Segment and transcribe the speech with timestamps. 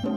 [0.00, 0.12] Hello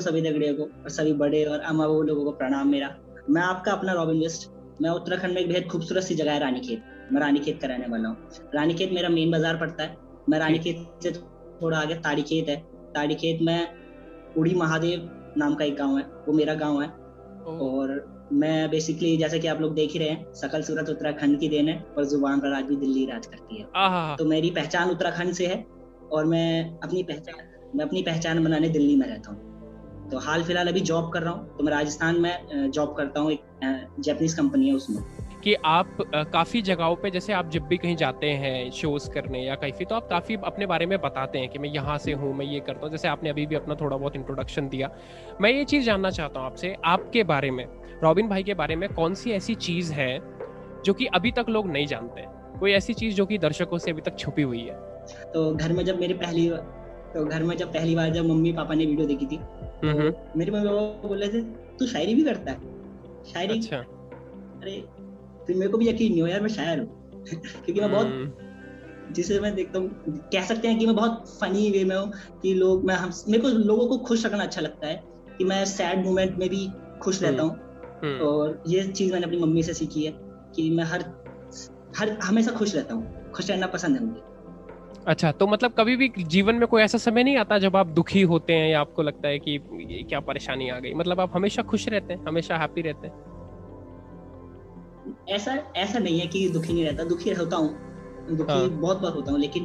[0.00, 2.94] सभी दगड़ियों को और सभी बड़े और अमा लोगों को प्रणाम मेरा।
[3.30, 4.50] मैं आपका अपना रॉबिन वेस्ट।
[4.82, 8.08] मैं उत्तराखंड में एक बेहद खूबसूरत सी जगह है रानीखेत। मैं रानीखेत का रहने वाला
[8.08, 8.16] हूँ।
[8.54, 9.96] रानीखेत मेरा मेन बाज़ार पड़ता है।
[10.28, 11.12] मैं रानीखेत से
[11.62, 12.56] थोड़ा आगे ताड़ीखेत है।
[12.94, 13.68] ताड़ीखेत में
[14.38, 16.88] उड़ी महादेव नाम का एक गाँव है। वो मेरा गाँव है।
[17.44, 21.48] और मैं बेसिकली जैसे कि आप लोग देख ही रहे हैं सकल सूरत उत्तराखंड की
[21.48, 23.64] देन है और ज़ुबान पर आज भी दिल्ली राज करती है।
[24.16, 25.64] तो मेरी पहचान उत्तराखंड से है
[26.12, 30.68] और मैं अपनी पहचान मैं अपनी पहचान बनाने दिल्ली में रहता हूँ। तो हाल फ़िलहाल
[30.68, 34.68] अभी जॉब कर रहा हूँ तो मैं राजस्थान में जॉब करता हूँ एक जैपनीज कंपनी
[34.68, 35.02] है उसमें।
[35.44, 35.96] कि आप
[36.32, 39.94] काफ़ी जगहों पे जैसे आप जब भी कहीं जाते हैं शोज़ करने या कहीं तो
[39.94, 42.80] आप काफ़ी अपने बारे में बताते हैं कि मैं यहाँ से हूँ मैं ये करता
[42.82, 44.90] हूँ। जैसे आपने अभी भी अपना थोड़ा बहुत इंट्रोडक्शन दिया।
[45.40, 47.64] मैं ये चीज़ जानना चाहता हूँ आपसे आपके बारे में
[48.02, 50.18] रॉबिन भाई के बारे में कौन सी ऐसी चीज़ है
[50.84, 52.24] जो कि अभी तक लोग नहीं जानते
[52.58, 54.74] कोई ऐसी चीज़ जो कि दर्शकों से अभी तक छुपी हुई है?
[55.34, 56.48] तो घर में जब मेरी पहली
[57.14, 60.50] तो घर में जब पहली बार जब मम्मी पापा ने वीडियो देखी थी तो मेरे
[60.52, 61.40] मम्मी पापा बोले थे
[61.78, 62.58] तू शायरी भी करता है?
[63.32, 64.76] शायरी अच्छा। अरे
[65.46, 69.12] फिर मेरे को भी यकीन नहीं हो यार मैं शायर हूँ क्योंकि मैं बहुत हम्म।
[69.12, 72.10] जिसे मैं देखता हूँ कह सकते हैं कि मैं बहुत फनी वे में हूँ
[72.42, 75.02] कि लोग मैं हम मेरे को लोगों को खुश रखना अच्छा लगता है
[75.38, 76.68] कि मैं सैड मोमेंट में भी
[77.02, 77.64] खुश रहता हम्म। हूँ
[78.04, 80.12] हम्म। और ये चीज़ मैंने अपनी मम्मी से सीखी है
[80.56, 81.04] कि मैं हर
[81.96, 84.32] हर हमेशा खुश रहता हूँ खुश रहना पसंद है मुझे
[85.06, 88.22] अच्छा तो मतलब कभी भी जीवन में कोई ऐसा समय नहीं आता जब आप दुखी
[88.22, 89.58] होते हैं या आपको लगता है कि
[90.08, 93.33] क्या परेशानी आ गई मतलब आप हमेशा खुश रहते हैं हमेशा हैप्पी रहते हैं
[95.28, 97.76] ऐसा ऐसा नहीं है कि दुखी नहीं रहता दुखी होता हूँ।
[98.30, 98.68] दुखी हाँ.
[98.68, 99.64] बहुत बार होता हूँ लेकिन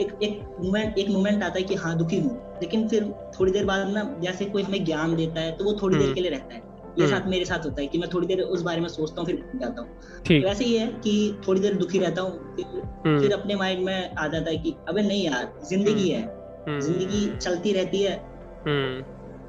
[0.00, 3.64] एक एक मोमेंट एक मोमेंट आता है कि हाँ दुखी हूँ। लेकिन फिर थोड़ी देर
[3.64, 6.30] बाद ना जैसे कोई हमें ज्ञान देता है तो वो थोड़ी देर हम्म। के लिए
[6.30, 6.60] रहता है।
[6.98, 9.20] ये हम्म। साथ मेरे साथ होता है कि मैं थोड़ी देर उस बारे में सोचता
[9.20, 9.88] हूँ फिर जाता हूँ।
[10.28, 12.66] तो वैसे ही है कि थोड़ी देर दुखी रहता हूँ फिर
[13.06, 16.22] हम्म। फिर अपने माइंड में आ जाता है कि अबे नहीं यार ज़िंदगी है।
[16.80, 18.14] ज़िंदगी चलती रहती है।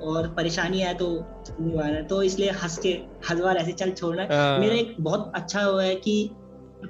[0.03, 1.25] और परेशानी है तो
[1.59, 5.63] निवारण तो इसलिए हंस के हर बार ऐसे चल छोड़ना हाँ। मेरा एक बहुत अच्छा
[5.63, 6.29] हुआ है कि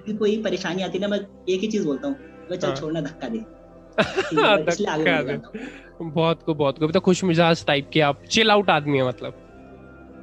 [0.10, 2.16] कोई परेशानी आती है ना मैं एक ही चीज़ बोलता हूँ
[2.52, 3.62] मैं चल हाँ। छोड़ना धक्का दे।
[6.02, 9.34] बहुत को बहुत को तो खुश मिजाज टाइप के आप चिल आउट आदमी है मतलब।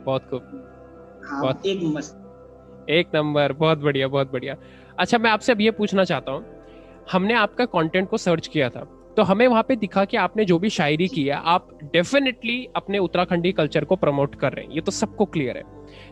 [0.06, 0.70] बहुत खूब।
[1.25, 4.56] हाँ, बहुत एक मस्त। एक नंबर बहुत बढ़िया बहुत बढ़िया।
[4.99, 6.44] अच्छा मैं आपसे अब ये पूछना चाहता हूँ।
[7.12, 10.59] हमने आपका कंटेंट को सर्च किया था। तो हमें वहाँ पे दिखा कि आपने जो
[10.59, 14.81] भी शायरी की है, आप डेफिनेटली अपने उत्तराखंडी कल्चर को प्रमोट कर रहे हैं। ये
[14.81, 15.62] तो सबको क्लियर है।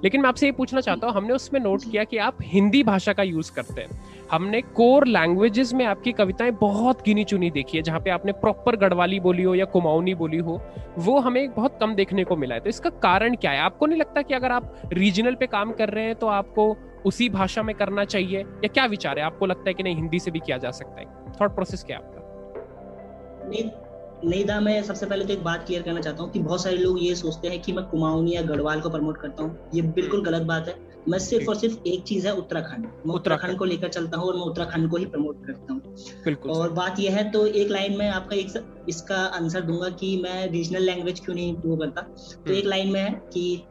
[0.04, 3.12] लेकिन मैं आपसे ये पूछना चाहता हूँ, हमने उसमें नोट किया कि आप हिंदी भाषा
[3.12, 4.00] का यूज़ करते हैं।
[4.32, 8.76] हमने कोर लैंग्वेजेस में आपकी कविताएँ बहुत गिनी चुनी देखी है, जहाँ पे आपने प्रॉपर
[8.76, 10.62] गढ़वाली बोली हो या कुमाऊनी बोली हो,
[10.98, 13.58] वो हमें बहुत कम देखने को मिला है। तो इसका कारण क्या है?
[13.58, 17.28] आपको नहीं लगता कि अगर आप रीजनल पे काम कर रहे हैं तो आपको उसी
[17.28, 18.40] भाषा में करना चाहिए?
[18.40, 19.24] या क्या विचार है?
[19.24, 21.06] आपको लगता है कि नहीं, हिंदी से भी किया जा सकता है?
[21.40, 22.25] थॉट प्रोसेस क्या आपका?
[23.48, 23.70] नहीं
[24.24, 26.76] नहीं था। मैं सबसे पहले तो एक बात क्लियर करना चाहता हूँ कि बहुत सारे
[26.76, 30.20] लोग ये सोचते हैं कि मैं कुमाऊनी या गढ़वाल को प्रमोट करता हूँ। ये बिल्कुल
[30.20, 30.74] हम्म। गलत बात है।
[31.08, 34.36] मैं सिर्फ़ और सिर्फ़ एक चीज़ है उत्तराखंड। मैं उत्तराखंड को लेकर चलता हूँ और
[34.36, 35.96] मैं उत्तराखंड को ही प्रमोट करता हूँ।
[36.48, 40.50] और बात यह है तो एक लाइन में आपका एक इसका आंसर दूँगा कि मैं
[40.50, 42.00] रीजनल लैंग्वेज क्यों नहीं इम्प्रूव करता।
[42.46, 43.62] तो एक लाइन में है कि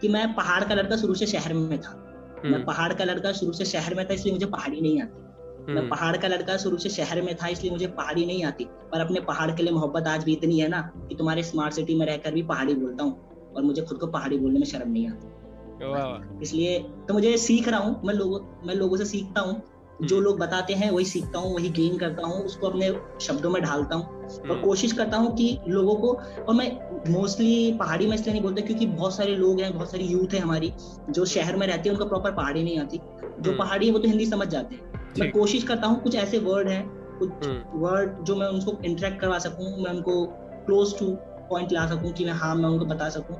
[0.00, 2.04] कि मैं पहाड़ का लड़का शुरू से शहर में था।
[2.44, 5.27] मैं हम्म। पहाड़ का लड़का शुरू से शहर में था इसलिए मुझे पहाड़ी नहीं आती।
[5.68, 8.64] मैं हम्म। पहाड़ का लड़का शुरू से शहर में था इसलिए मुझे पहाड़ी नहीं आती।
[8.92, 11.94] पर अपने पहाड़ के लिए मोहब्बत आज भी इतनी है ना कि तुम्हारे स्मार्ट सिटी
[11.94, 15.08] में रहकर भी पहाड़ी बोलता हूँ और मुझे खुद को पहाड़ी बोलने में शर्म नहीं
[15.08, 19.62] आती। इसलिए तो मुझे सीख रहा हूँ मैं लोगों मैं लोगों से सीखता हूँ।
[20.02, 23.50] जो हम्म। लोग बताते हैं वही सीखता हूँ वही गेन करता हूँ उसको अपने शब्दों
[23.50, 26.12] में ढालता हूँ। और हम्म। कोशिश करता हूँ कि लोगों को
[26.42, 26.68] और मैं
[27.12, 30.40] मोस्टली पहाड़ी में इसलिए नहीं बोलता क्योंकि बहुत सारे लोग हैं बहुत सारी यूथ है
[30.40, 30.72] हमारी
[31.10, 33.00] जो शहर में रहती है उनको प्रॉपर पहाड़ी नहीं आती।
[33.40, 36.38] जो पहाड़ी है वो तो हिंदी समझ जाते हैं। मैं कोशिश करता हूँ कुछ ऐसे
[36.40, 36.82] वर्ड है
[37.18, 40.24] कुछ वर्ड हम्म। जो मैं उनको इंटरेक्ट करवा सकूँ मैं उनको
[40.66, 41.10] क्लोज टू
[41.50, 43.36] पॉइंट ला सकूँ कि मैं हाँ मैं उनको बता सकूँ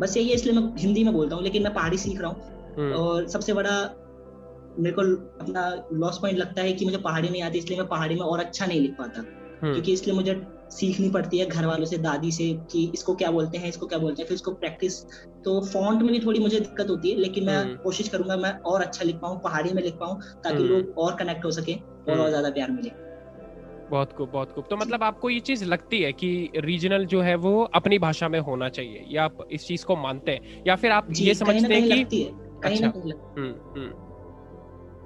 [0.00, 2.74] बस यही है इसलिए मैं हिंदी में बोलता हूँ लेकिन मैं पहाड़ी सीख रहा हूँ
[2.78, 3.76] हम्म। और सबसे बड़ा
[4.78, 5.02] मेरे को
[5.40, 8.40] अपना लॉस पॉइंट लगता है कि मुझे पहाड़ी नहीं आती इसलिए मैं पहाड़ी में और
[8.40, 10.34] अच्छा नहीं लिख पाता हम्म। क्योंकि इसलिए मुझे
[10.74, 13.98] सीखनी पड़ती है घर वालों से दादी से कि इसको क्या बोलते हैं इसको क्या
[13.98, 15.00] बोलते हैं फिर इसको प्रैक्टिस
[15.44, 18.52] तो फॉन्ट में भी थोड़ी मुझे दिक्कत होती है लेकिन मैं हम्म। कोशिश करूँगा मैं
[18.64, 21.72] और अच्छा लिख पाऊँ पहाड़ी में लिख पाऊँ ताकि हम्म। लोग और कनेक्ट हो सके
[21.72, 22.90] और और हम्म। ज़्यादा प्यार मिले
[23.90, 27.34] बहुत खूब बहुत खूब तो मतलब आपको ये चीज़ लगती है कि रीजनल जो है
[27.38, 30.92] वो अपनी भाषा में होना चाहिए या आप इस चीज़ को मानते हैं या फिर
[30.92, 32.22] आप ये समझते हैं कि
[32.64, 32.90] अच्छा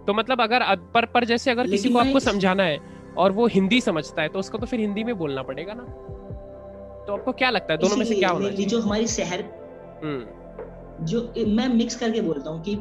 [0.06, 0.62] तो मतलब अगर
[0.94, 2.78] पर पर जैसे अगर किसी को आपको समझाना है
[3.18, 5.82] और वो हिंदी समझता है तो उसको तो फिर हिंदी में बोलना पड़ेगा ना।
[7.06, 8.66] तो आपको क्या लगता है दोनों में से क्या होना चाहिए?
[8.66, 9.44] जो हमारी शहर
[10.04, 12.76] हम्म। जो मैं मिक्स करके बोलता हूँ कि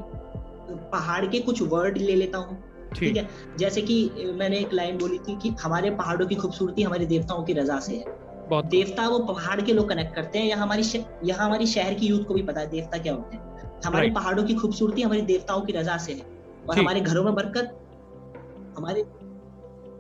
[0.92, 2.64] पहाड़ के कुछ वर्ड ले लेता हूँ
[2.96, 3.28] ठीक है?
[3.58, 3.96] जैसे कि
[4.36, 7.96] मैंने एक लाइन बोली थी कि हमारे पहाड़ों की खूबसूरती हमारे देवताओं की रजा से
[7.96, 8.16] है।
[8.50, 10.84] बहुत देवता वो पहाड़ के लोग कनेक्ट करते हैं या हमारी
[11.24, 14.44] यहाँ हमारी शहर की यूथ को भी पता है देवता क्या होते हैं। हमारे पहाड़ों
[14.44, 16.26] की खूबसूरती हमारी देवताओं की रजा से है।
[16.70, 17.78] और हमारे घरों में बरकत
[18.78, 19.04] हमारे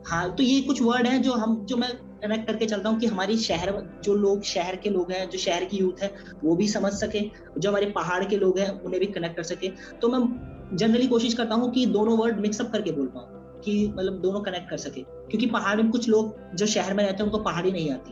[0.08, 3.08] हाँ तो ये कुछ वर्ड हैं जो हम जो मैं कनेक्ट करके चलता हूँ कि
[3.08, 6.68] हमारी शहर जो लोग शहर के लोग हैं जो शहर की यूथ है वो भी
[6.68, 9.68] समझ सके जो हमारे पहाड़ के लोग हैं उन्हें भी कनेक्ट कर सके।
[10.02, 14.14] तो मैं जनरली कोशिश करता हूँ कि दोनों वर्ड मिक्सअप करके बोल पाऊँ कि मतलब
[14.14, 17.38] दोनों कनेक्ट कर सके। क्योंकि पहाड़ में कुछ लोग जो शहर में रहते हैं उनको
[17.38, 18.12] पहाड़ी नहीं आती।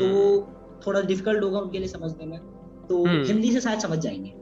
[0.00, 0.40] तो
[0.86, 2.38] थोड़ा डिफ़िकल्ट होगा उनके लिए समझने में।
[2.88, 4.34] तो हम्म। हिंदी से शायद समझ जाएँगे।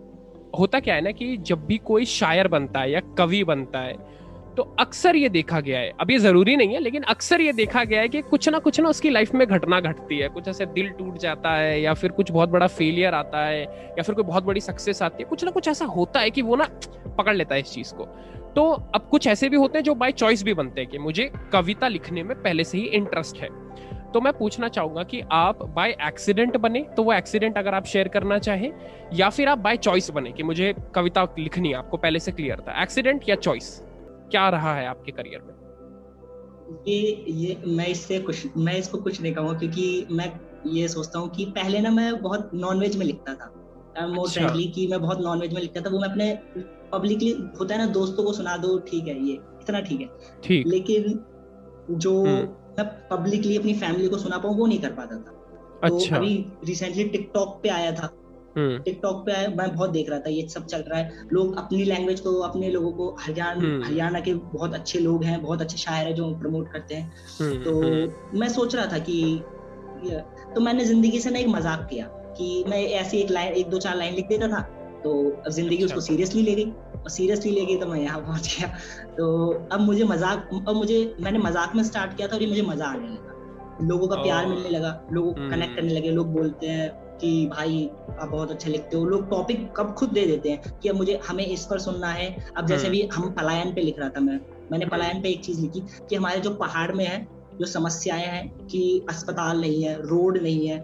[0.59, 4.19] होता क्या है ना कि जब भी कोई शायर बनता है या कवि बनता है
[4.59, 7.83] तो अक्सर ये देखा गया है। अब ये ज़रूरी नहीं है, लेकिन अक्सर ये देखा
[7.85, 10.67] गया है कि कुछ ना कुछ ना उसकी लाइफ में घटना घटती है। कुछ ऐसे
[10.67, 14.25] दिल टूट जाता है या फिर कुछ बहुत बड़ा फेलियर आता है या फिर कोई
[14.25, 16.69] बहुत बड़ी सक्सेस आती है। कुछ ना कुछ ऐसा होता है कि वो ना
[17.19, 18.05] पकड़ लेता है इस चीज़ को।
[18.57, 21.31] तो अब कुछ ऐसे भी होते हैं जो बाय चॉइस भी बनते हैं कि मुझे
[21.53, 23.49] कविता लिखने में पहले से ही इंटरेस्ट है।
[24.13, 28.09] तो मैं पूछना चाहूँगा कि आप बाय एक्सीडेंट बने तो वो एक्सीडेंट अगर आप शेयर
[28.09, 28.73] करना चाहें,
[29.15, 32.61] या फिर आप बाय चॉइस बने कि मुझे कविता लिखनी है, आपको पहले से क्लियर
[32.61, 33.83] था। एक्सीडेंट या चॉइस
[34.31, 35.57] क्या रहा है आपके करियर में
[36.89, 40.33] ये ये मैं इससे कुछ मैं इसको कुछ नहीं कहूँगा क्योंकि मैं
[40.67, 43.53] ये सोचता हूँ कि पहले ना मैं बहुत नॉनवेज में लिखता था
[43.99, 46.33] मोर अच्छा। फ्रेंडली कि मैं बहुत नॉनवेज में लिखता था वो मैं अपने
[46.93, 47.31] पब्लिकली
[47.61, 50.09] होता है ना दोस्तों को सुना दो ठीक है ये इतना ठीक है
[50.45, 51.19] ठीक लेकिन
[51.91, 52.37] जो हम्म।
[52.79, 55.39] मैं पब्लिकली अपनी फैमिली को सुना पाऊँ वो नहीं कर पाता था
[55.83, 56.35] तो अच्छा। अभी
[56.65, 58.13] रिसेंटली टिकटॉक पे आया था
[58.85, 61.85] टिकटॉक हम्म। पे मैं बहुत देख रहा था ये सब चल रहा है। लोग अपनी
[61.85, 65.79] लैंग्वेज को अपने लोगों को हरियाणा हम्म। हरियाणा के बहुत अच्छे लोग हैं बहुत अच्छे
[65.79, 69.43] शायर है जो प्रमोट करते हैं। हम्म, तो मैं सोच रहा था कि
[70.55, 73.79] तो मैंने ज़िंदगी से ना एक मज़ाक किया कि मैं ऐसी एक लाइन एक दो
[73.79, 74.61] चार लाइन लिख देता था
[75.05, 78.21] तो अब ज़िंदगी अच्छा। उसको सीरियसली ले गई। और सीरियसली ले गई तो मैं यहाँ
[78.21, 78.69] पहुँच गया।
[79.17, 79.27] तो
[79.73, 82.87] अब मुझे मज़ाक अब मुझे मैंने मज़ाक में स्टार्ट किया था और ये मुझे मज़ा
[82.87, 86.89] आने लगा। लोगों का प्यार मिलने लगा लोग कनेक्ट करने लगे लोग बोलते हैं
[87.21, 90.89] कि भाई आप बहुत अच्छा लिखते हो। लोग टॉपिक कब खुद दे देते हैं कि
[90.89, 93.99] अब मुझे हमें इस पर सुनना है। अब जैसे हम्म। भी हम पलायन पे लिख
[93.99, 94.41] रहा था मैं।
[94.73, 97.29] मैंने हम्म। पलायन पे एक चीज़ लिखी कि हमारे जो पहाड़ में है
[97.61, 100.81] जो समस्याएँ हैं कि अस्पताल नहीं है रोड नहीं है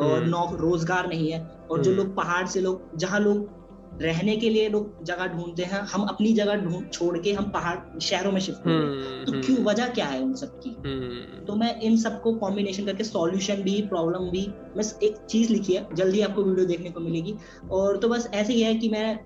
[0.00, 3.65] और नौ रोज़गार नहीं है और जो लोग पहाड़ से लोग जहाँ लोग
[4.02, 7.98] रहने के लिए लोग जगह ढूंढते हैं। हम अपनी जगह ढूंढ छोड़ के हम पहाड़
[7.98, 9.56] शहरों में शिफ्ट हो। गए तो हम्म, क्यों?
[9.56, 13.62] हम्म। वजह क्या है उन सब की हम्म। तो मैं इन सबको कॉम्बिनेशन करके सॉल्यूशन
[13.62, 14.46] भी प्रॉब्लम भी
[14.76, 17.34] बस एक चीज़ लिखी है। जल्दी आपको वीडियो देखने को मिलेगी।
[17.70, 19.18] और तो बस ऐसे ही है कि मैं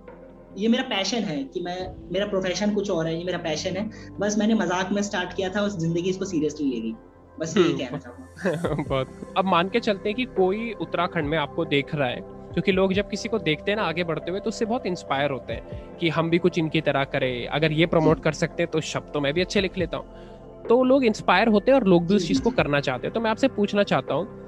[0.58, 1.78] ये मेरा पैशन है कि मैं
[2.12, 3.90] मेरा प्रोफेशन कुछ और है ये मेरा पैशन है।
[4.20, 6.94] बस मैंने मज़ाक में स्टार्ट किया था और ज़िंदगी इसको सीरियसली ले गई
[7.40, 11.64] बस यही कहना चाहूँगा। बहुत अब मान के चलते हैं कि कोई उत्तराखंड में आपको
[11.64, 14.48] देख रहा है क्योंकि लोग जब किसी को देखते हैं ना आगे बढ़ते हुए तो
[14.48, 18.22] उससे बहुत इंस्पायर होते हैं कि हम भी कुछ इनकी तरह करें। अगर ये प्रमोट
[18.22, 21.48] कर सकते हैं तो शब्द तो मैं भी अच्छे लिख लेता हूँ। तो लोग इंस्पायर
[21.48, 23.82] होते हैं और लोग भी उस चीज़ को करना चाहते हैं। तो मैं आपसे पूछना
[23.82, 24.38] चाहता हूँ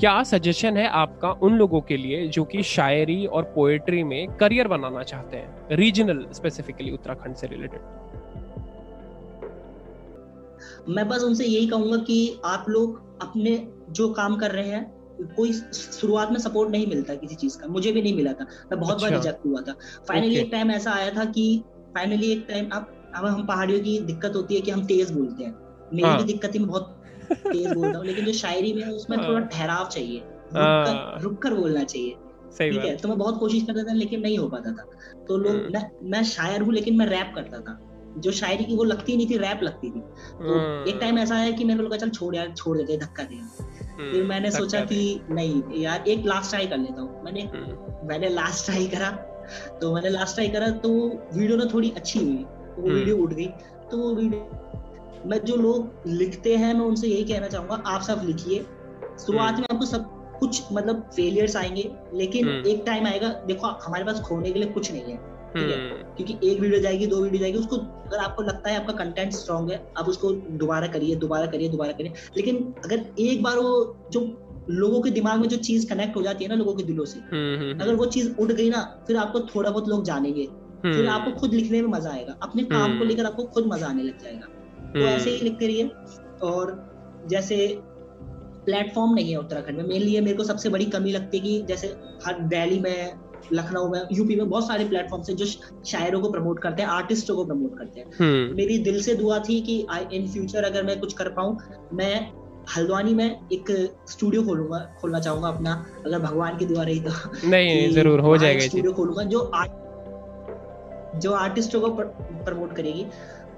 [0.00, 4.68] क्या सजेशन है आपका उन लोगों के लिए जो कि शायरी और पोएट्री में करियर
[4.68, 5.76] बनाना चाहते हैं?
[5.76, 7.80] रीजनल स्पेसिफिकली उत्तराखंड से रिलेटेड
[10.88, 13.56] मैं बस उनसे यही कहूँगा कि आप लोग अपने
[13.90, 14.95] जो काम कर रहे हैं
[15.36, 18.78] कोई शुरुआत में सपोर्ट नहीं मिलता किसी चीज़ का मुझे भी नहीं मिला था मैं
[18.80, 19.74] बहुत अच्छा। बार रिजेक्ट हुआ था
[20.08, 21.46] फाइनली एक टाइम ऐसा आया था कि
[21.94, 25.44] फाइनली एक टाइम अब अब हम पहाड़ियों की दिक्कत होती है कि हम तेज बोलते
[25.44, 25.54] हैं
[25.92, 26.18] मेरी हाँ.
[26.18, 26.94] भी दिक्कत है मैं बहुत
[27.32, 30.22] तेज बोलता हूँ लेकिन जो शायरी में है उसमें थोड़ा हाँ। ठहराव चाहिए
[31.22, 32.14] रुक कर हाँ। बोलना चाहिए
[32.58, 34.84] ठीक है तो मैं बहुत कोशिश करता था लेकिन नहीं हो पाता था
[35.28, 37.78] तो लोग हम्म। मैं मैं शायर हूँ लेकिन मैं रैप करता था
[38.18, 41.36] जो शायरी की वो लगती नहीं थी रैप लगती थी तो एक टाइम हम्म। ऐसा
[41.36, 43.40] है कि मेरे को लगा चल छोड़ यार छोड़ देते धक्का दे
[43.96, 48.08] फिर हम्म, मैंने सोचा कि नहीं यार एक लास्ट ट्राई कर लेता हूँ। मैंने हम्म।
[48.08, 49.10] मैंने लास्ट ट्राई करा
[49.80, 50.90] तो मैंने लास्ट ट्राई करा तो
[51.34, 53.46] वीडियो ना थोड़ी अच्छी हुई तो वो वीडियो उठ गई।
[53.90, 58.22] तो वो वीडियो मैं जो लोग लिखते हैं मैं उनसे यही कहना चाहूँगा आप सब
[58.24, 58.64] लिखिए।
[59.26, 60.10] शुरुआत में आपको सब
[60.40, 64.90] कुछ मतलब फेलियर्स आएँगे लेकिन एक टाइम आएगा देखो हमारे पास खोने के लिए कुछ
[64.92, 68.42] नहीं है। ठीक है। हम्म। क्योंकि एक वीडियो जाएगी दो वीडियो जाएगी उसको अगर आपको
[68.42, 72.74] लगता है आपका कंटेंट स्ट्रॉन्ग है आप उसको दोबारा करिए दोबारा करिए दोबारा करिए। लेकिन
[72.84, 76.50] अगर एक बार वो जो लोगों के दिमाग में जो चीज़ कनेक्ट हो जाती है
[76.50, 79.40] ना लोगों के दिलों से हम्म, हम्म, अगर वो चीज़ उड़ गई ना फिर आपको
[79.40, 80.48] थोड़ा बहुत लोग जानेंगे।
[80.82, 84.02] फिर आपको खुद लिखने में मज़ा आएगा। अपने काम को लेकर आपको खुद मज़ा आने
[84.02, 84.46] लग जाएगा।
[84.92, 85.90] तो ऐसे ही लिखते रहिए।
[86.42, 86.90] और
[87.26, 87.78] जैसे
[88.64, 91.86] प्लेटफॉर्म नहीं है उत्तराखंड में मेनली मेरे को सबसे बड़ी कमी लगती है कि जैसे
[92.26, 93.12] हर दिल्ली में
[93.52, 95.46] लखनऊ में यूपी में बहुत सारे प्लेटफॉर्म है जो
[95.86, 99.38] शायरों को प्रमोट करते हैं आर्टिस्टों को प्रमोट करते हैं। हम्म। मेरी दिल से दुआ
[99.38, 99.78] थी कि
[100.12, 101.56] इन फ्यूचर अगर मैं कुछ कर पाऊँ
[101.92, 102.14] मैं
[102.76, 103.70] हल्द्वानी में एक
[104.08, 105.72] स्टूडियो खोलूँगा खोलना चाहूँगा अपना
[106.06, 109.84] अगर भगवान की दुआ रही तो। नहीं ज़रूर हो जाएगा स्टूडियो खोलूँगा जो आर्ट
[111.20, 113.02] जो आर्टिस्टों को प्रमोट करेगी।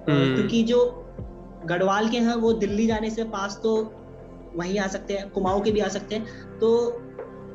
[0.08, 0.80] हम्म। क्योंकि जो
[1.66, 3.76] गढ़वाल के हैं वो दिल्ली जाने से पास तो
[4.56, 6.68] वहीं आ सकते हैं कुमाऊं के भी आ सकते हैं। तो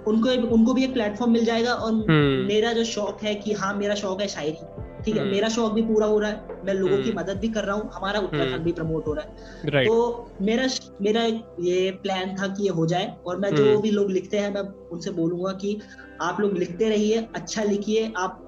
[0.08, 3.74] उनको उनको भी एक प्लेटफॉर्म मिल जाएगा और हम्म। मेरा जो शौक है कि हाँ
[3.74, 6.74] मेरा शौक है शायरी। ठीक है हम्म। मेरा शौक भी पूरा हो रहा है। मैं
[6.74, 10.30] लोगों की मदद भी कर रहा हूँ। हमारा उत्तराखंड भी प्रमोट हो रहा है। तो
[10.42, 10.68] मेरा
[11.02, 11.24] मेरा
[11.60, 14.62] ये प्लान था कि ये हो जाए और मैं जो भी लोग लिखते हैं मैं
[14.90, 15.80] उनसे बोलूँगा कि
[16.22, 18.40] आप लोग लिखते रहिए अच्छा लिखिए। आप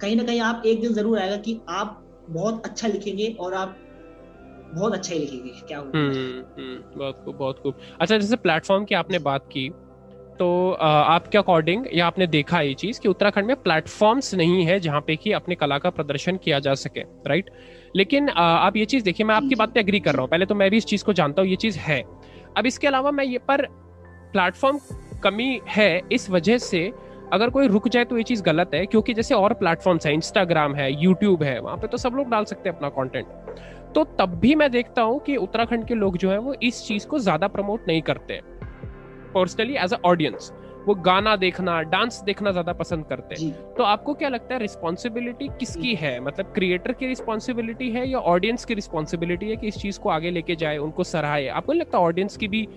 [0.00, 3.76] कहीं ना कहीं आप एक दिन ज़रूर आएगा कि आप बहुत अच्छा लिखेंगे और आप
[4.74, 6.12] बहुत अच्छा ही लिखेंगे। क्या हम्म,
[6.58, 9.68] हम्म, बहुत खूब बहुत खूब। अच्छा जैसे प्लेटफॉर्म की आपने बात की
[10.38, 15.00] तो आपके अकॉर्डिंग या आपने देखा ये चीज़ कि उत्तराखंड में प्लेटफॉर्म्स नहीं है जहाँ
[15.00, 17.50] पे कि अपने कला का प्रदर्शन किया जा सके राइट
[17.96, 20.54] लेकिन आप ये चीज़ देखिए मैं आपकी बात पे एग्री कर रहा हूँ। पहले तो
[20.54, 22.02] मैं भी इस चीज़ को जानता हूँ ये चीज़ है।
[22.56, 23.66] अब इसके अलावा मैं ये पर
[24.32, 24.78] प्लेटफॉर्म
[25.22, 26.90] कमी है इस वजह से
[27.32, 30.74] अगर कोई रुक जाए तो ये चीज़ गलत है क्योंकि जैसे और प्लेटफॉर्म्स है इंस्टाग्राम
[30.74, 33.26] है यूट्यूब है वहाँ पे तो सब लोग डाल सकते हैं अपना कंटेंट
[33.94, 37.06] तो तब भी मैं देखता हूँ कि उत्तराखंड के लोग जो है वो इस चीज़
[37.06, 38.40] को ज़्यादा प्रमोट नहीं करते
[39.34, 40.52] पर्सनली एज अ ऑडियंस
[40.86, 45.48] वो गाना देखना डांस देखना ज़्यादा पसंद करते हैं। तो आपको क्या लगता है रिस्पॉन्सिबिलिटी
[45.48, 46.18] किसकी है?
[46.20, 50.30] मतलब क्रिएटर की रिस्पॉन्सिबिलिटी है या ऑडियंस की रिस्पॉन्सिबिलिटी है कि इस चीज़ को आगे
[50.30, 51.48] लेके जाए उनको सराहे?
[51.48, 52.68] आपको लगता ऑडियंस की भी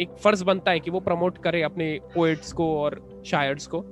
[0.00, 3.84] एक फ़र्ज़ बनता है कि वो प्रमोट करे अपने पोएट्स को और शायर्स को?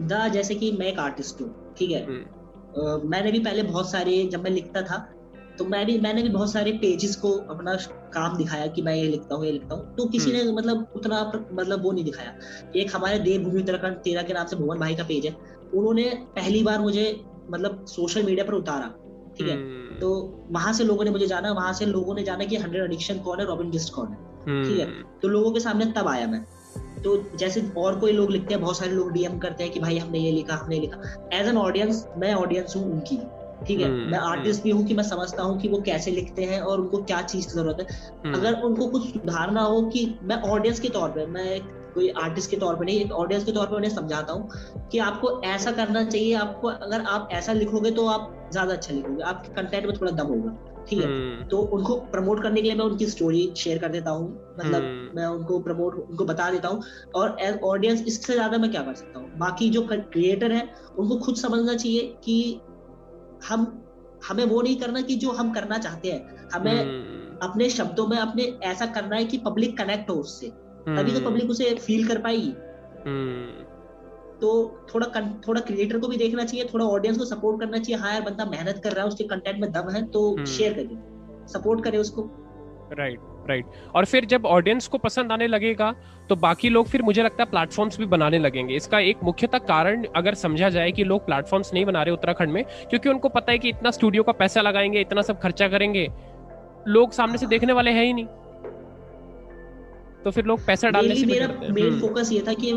[0.00, 2.02] द जैसे कि मैं एक आर्टिस्ट हूँ ठीक है?
[2.02, 4.98] uh, मैंने भी पहले बहुत सारे जब मैं लिखता था
[5.58, 7.74] तो मैं भी मैंने भी बहुत सारे पेजेस को अपना
[8.14, 11.20] काम दिखाया कि मैं ये लिखता हूँ ये लिखता हूँ। तो किसी ने मतलब उतना
[11.52, 12.34] मतलब वो नहीं दिखाया।
[12.76, 15.32] एक हमारे देवभूमि उत्तराखंड तेरा के नाम से भुवन भाई का पेज है।
[15.74, 16.04] उन्होंने
[16.36, 17.04] पहली बार मुझे
[17.50, 18.94] मतलब सोशल मीडिया पर उतारा
[19.38, 19.56] ठीक है?
[19.98, 20.08] तो
[20.50, 23.40] वहाँ से लोगों ने मुझे जाना वहाँ से लोगों ने जाना कि हंड्रेड एडिक्शन कौन
[23.40, 24.86] है रॉबिन डिस्ट कौन है ठीक है?
[25.22, 26.44] तो लोगों के सामने तब आया मैं।
[27.02, 29.98] तो जैसे और कोई लोग लिखते हैं बहुत सारे लोग डीएम करते हैं कि भाई
[29.98, 33.16] हमने ये लिखा हमने लिखा। एज एन ऑडियंस मैं ऑडियंस हूँ उनकी।
[33.66, 33.88] ठीक है?
[33.88, 36.60] हम्म, मैं आर्टिस्ट हम्म। भी हूँ कि मैं समझता हूँ कि वो कैसे लिखते हैं
[36.60, 40.40] और उनको क्या चीज़ की ज़रूरत है। हम्म। अगर उनको कुछ सुधारना हो कि मैं
[40.50, 41.60] ऑडियंस के तौर पर मैं
[41.94, 44.98] कोई आर्टिस्ट के तौर पे नहीं एक ऑडियंस के तौर पे उन्हें समझाता हूँ कि
[44.98, 49.54] आपको ऐसा करना चाहिए आपको अगर आप ऐसा लिखोगे तो आप ज़्यादा अच्छा लिखोगे आपके
[49.54, 50.56] कंटेंट में थोड़ा दम होगा
[50.88, 51.08] ठीक है?
[51.48, 54.28] तो उनको प्रमोट करने के लिए मैं उनकी स्टोरी शेयर कर देता हूँ
[54.60, 56.82] मतलब मैं उनको प्रमोट उनको बता देता हूँ
[57.14, 59.30] और एज ऑडियंस इससे ज़्यादा मैं क्या कर सकता हूँ?
[59.38, 62.60] बाकी जो क्रिएटर है उनको खुद समझना चाहिए कि
[63.44, 63.66] हम
[64.28, 67.42] हमें वो नहीं करना कि जो हम करना चाहते हैं हमें hmm.
[67.42, 70.46] अपने शब्दों में अपने ऐसा करना है कि पब्लिक कनेक्ट हो उससे
[70.88, 72.50] तभी तो पब्लिक हम्म। उसे फील कर पाएगी
[73.04, 73.66] hmm.
[74.40, 74.50] तो
[74.94, 75.06] थोड़ा
[75.48, 78.44] थोड़ा क्रिएटर को भी देखना चाहिए थोड़ा ऑडियंस को सपोर्ट करना चाहिए हाँ यार बंदा
[78.44, 80.82] मेहनत कर रहा है उसके कंटेंट में दम है तो शेयर hmm.
[80.82, 82.30] करिए सपोर्ट करे उसको
[82.92, 85.92] राइट राइट और फिर जब ऑडियंस को पसंद आने लगेगा
[86.28, 90.04] तो बाकी लोग फिर मुझे लगता है प्लेटफॉर्म्स भी बनाने लगेंगे। इसका एक मुख्यतः कारण
[90.16, 93.58] अगर समझा जाए कि लोग प्लेटफॉर्म्स नहीं बना रहे उत्तराखंड में क्योंकि उनको पता है
[93.58, 96.08] कि इतना स्टूडियो का पैसा लगाएँगे इतना सब खर्चा करेंगे
[96.88, 98.26] लोग सामने से देखने वाले हैं ही नहीं।
[100.24, 102.72] तो फिर लोग पैसा डालने से मेरा मेन फोकस ये था कि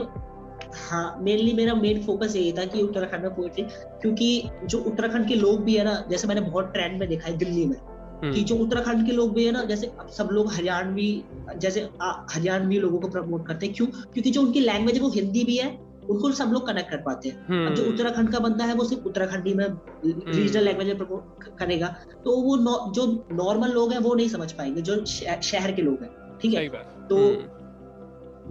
[0.80, 3.64] हाँ मेनली मेरा मेन फोकस यही था कि उत्तराखंड में पोएट्री
[4.02, 7.38] क्योंकि जो उत्तराखंड के लोग भी है ना जैसे मैंने बहुत ट्रेंड में देखा है
[7.38, 7.78] दिल्ली में।
[8.22, 11.24] कि हम्म। जो उत्तराखंड के लोग भी है ना जैसे अब सब लोग हरियाणवी
[11.58, 13.88] जैसे हरियाणवी लोगों को प्रमोट करते हैं। क्यों?
[13.88, 15.70] क्योंकि जो उनकी लैंग्वेज है वो हिंदी भी है
[16.10, 18.84] उनको सब लोग कनेक्ट कर पाते हैं। अब जो हम्म। उत्तराखंड का बंदा है वो
[18.84, 21.88] सिर्फ़ उत्तराखंडी में रीजनल हम्म। लैंग्वेज में प्रमोट करेगा।
[22.26, 22.58] तो वो
[22.92, 26.68] जो नॉर्मल लोग हैं वो नहीं समझ पाएँगे जो शहर के लोग हैं। ठीक है?
[27.08, 27.18] तो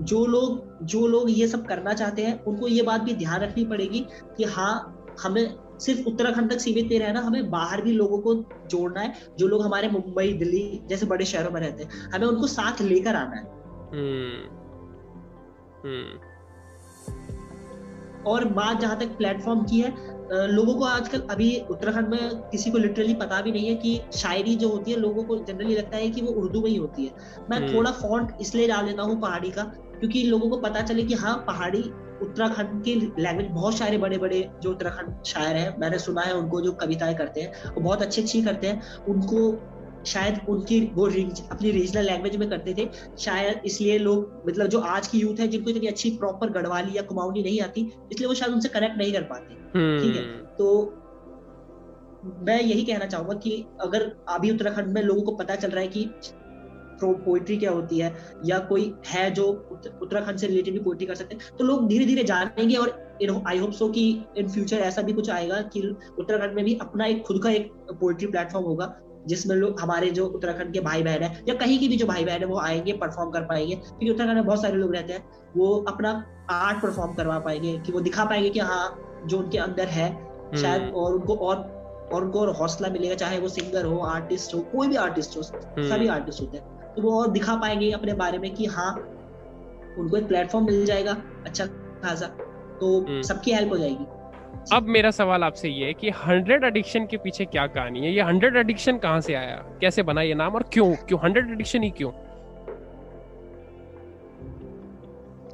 [0.00, 3.64] जो लोग जो लोग ये सब करना चाहते हैं उनको ये बात भी ध्यान रखनी
[3.64, 5.44] पड़ेगी कि हाँ हमें
[5.78, 8.34] सिर्फ़ उत्तराखंड तक सीमित नहीं रहना हमें बाहर भी लोगों को
[8.70, 12.46] जोड़ना है जो लोग हमारे मुंबई दिल्ली जैसे बड़े शहरों में रहते हैं हमें उनको
[12.48, 13.44] साथ लेकर आना है
[13.92, 14.42] हम्म,
[15.84, 16.28] हम्म।
[18.26, 19.94] और बात जहाँ तक प्लेटफॉर्म की है
[20.30, 24.54] लोगों को आजकल अभी उत्तराखंड में किसी को लिटरली पता भी नहीं है कि शायरी
[24.56, 27.46] जो होती है लोगों को जनरली लगता है कि वो उर्दू में ही होती है
[27.50, 29.62] मैं हम्म। थोड़ा फॉन्ट इसलिए डाल देता हूँ पहाड़ी का
[29.98, 31.82] क्योंकि लोगों को पता चले कि हाँ पहाड़ी
[32.22, 36.60] उत्तराखंड की लैंग्वेज बहुत सारे बड़े बड़े जो उत्तराखंड शायर हैं मैंने सुना है उनको
[36.60, 39.42] जो कविताएँ करते हैं वो बहुत अच्छी अच्छी करते हैं। उनको
[40.06, 44.80] शायद उनकी वो रीज, अपनी रीजनल लैंग्वेज में करते थे। शायद इसलिए लोग मतलब जो
[44.80, 47.80] आज की यूथ है जिनको इतनी अच्छी प्रॉपर गढ़वाली या कुमाऊनी नहीं आती
[48.12, 50.22] इसलिए वो शायद उनसे कनेक्ट नहीं कर पाते। ठीक है?
[50.22, 50.96] हम्म। तो
[52.46, 55.88] मैं यही कहना चाहूँगा कि अगर अभी उत्तराखंड में लोगों को पता चल रहा है
[55.88, 56.10] कि
[57.02, 58.14] पोइट्री क्या होती है
[58.44, 59.46] या कोई है जो
[60.02, 62.98] उत्तराखंड से रिलेटेड भी पोइट्री कर सकते हैं तो लोग धीरे धीरे जानेंगे और
[63.46, 67.06] आई होप सो कि इन फ्यूचर ऐसा भी कुछ आएगा कि उत्तराखंड में भी अपना
[67.06, 68.94] एक खुद का एक पोइट्री प्लेटफॉर्म होगा
[69.26, 72.24] जिसमें लोग हमारे जो उत्तराखंड के भाई बहन है या कहीं की भी जो भाई
[72.24, 75.24] बहन है वो आएँगे परफॉर्म कर पाएँगे क्योंकि उत्तराखंड में बहुत सारे लोग रहते हैं
[75.56, 76.12] वो अपना
[76.50, 80.08] आर्ट परफॉर्म करवा पाएँगे कि वो दिखा पाएँगे कि हाँ जो उनके अंदर है
[80.56, 81.56] शायद हम्म। और उनको और
[82.12, 85.42] और उनको और हौसला मिलेगा चाहे वो सिंगर हो आर्टिस्ट हो कोई भी आर्टिस्ट हो
[85.42, 88.92] हम्म। सभी आर्टिस्ट होते हैं तो वो और दिखा पाएँगे अपने बारे में कि हाँ
[89.98, 91.16] उनको एक प्लेटफॉर्म मिल जाएगा
[91.46, 91.66] अच्छा
[92.02, 92.26] खासा
[92.80, 94.06] तो हम्म। सबकी हेल्प हो जाएगी।
[94.72, 98.12] अब मेरा सवाल आपसे ये है कि हंड्रेड एडिक्शन के पीछे क्या कहानी है?
[98.14, 99.56] ये हंड्रेड एडिक्शन कहाँ से आया?
[99.80, 100.94] कैसे बना ये नाम और क्यों?
[101.08, 102.10] क्यों हंड्रेड एडिक्शन ही क्यों?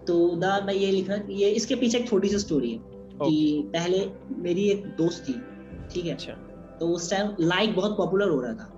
[0.06, 3.28] तो दा मैं ये लिखना ये इसके पीछे एक छोटी सी स्टोरी है okay.
[3.28, 4.06] कि पहले
[4.42, 5.34] मेरी एक दोस्त थी
[5.94, 6.12] ठीक है?
[6.12, 6.32] अच्छा।
[6.80, 8.72] तो उस टाइम लाइक बहुत पॉपुलर हो रहा था।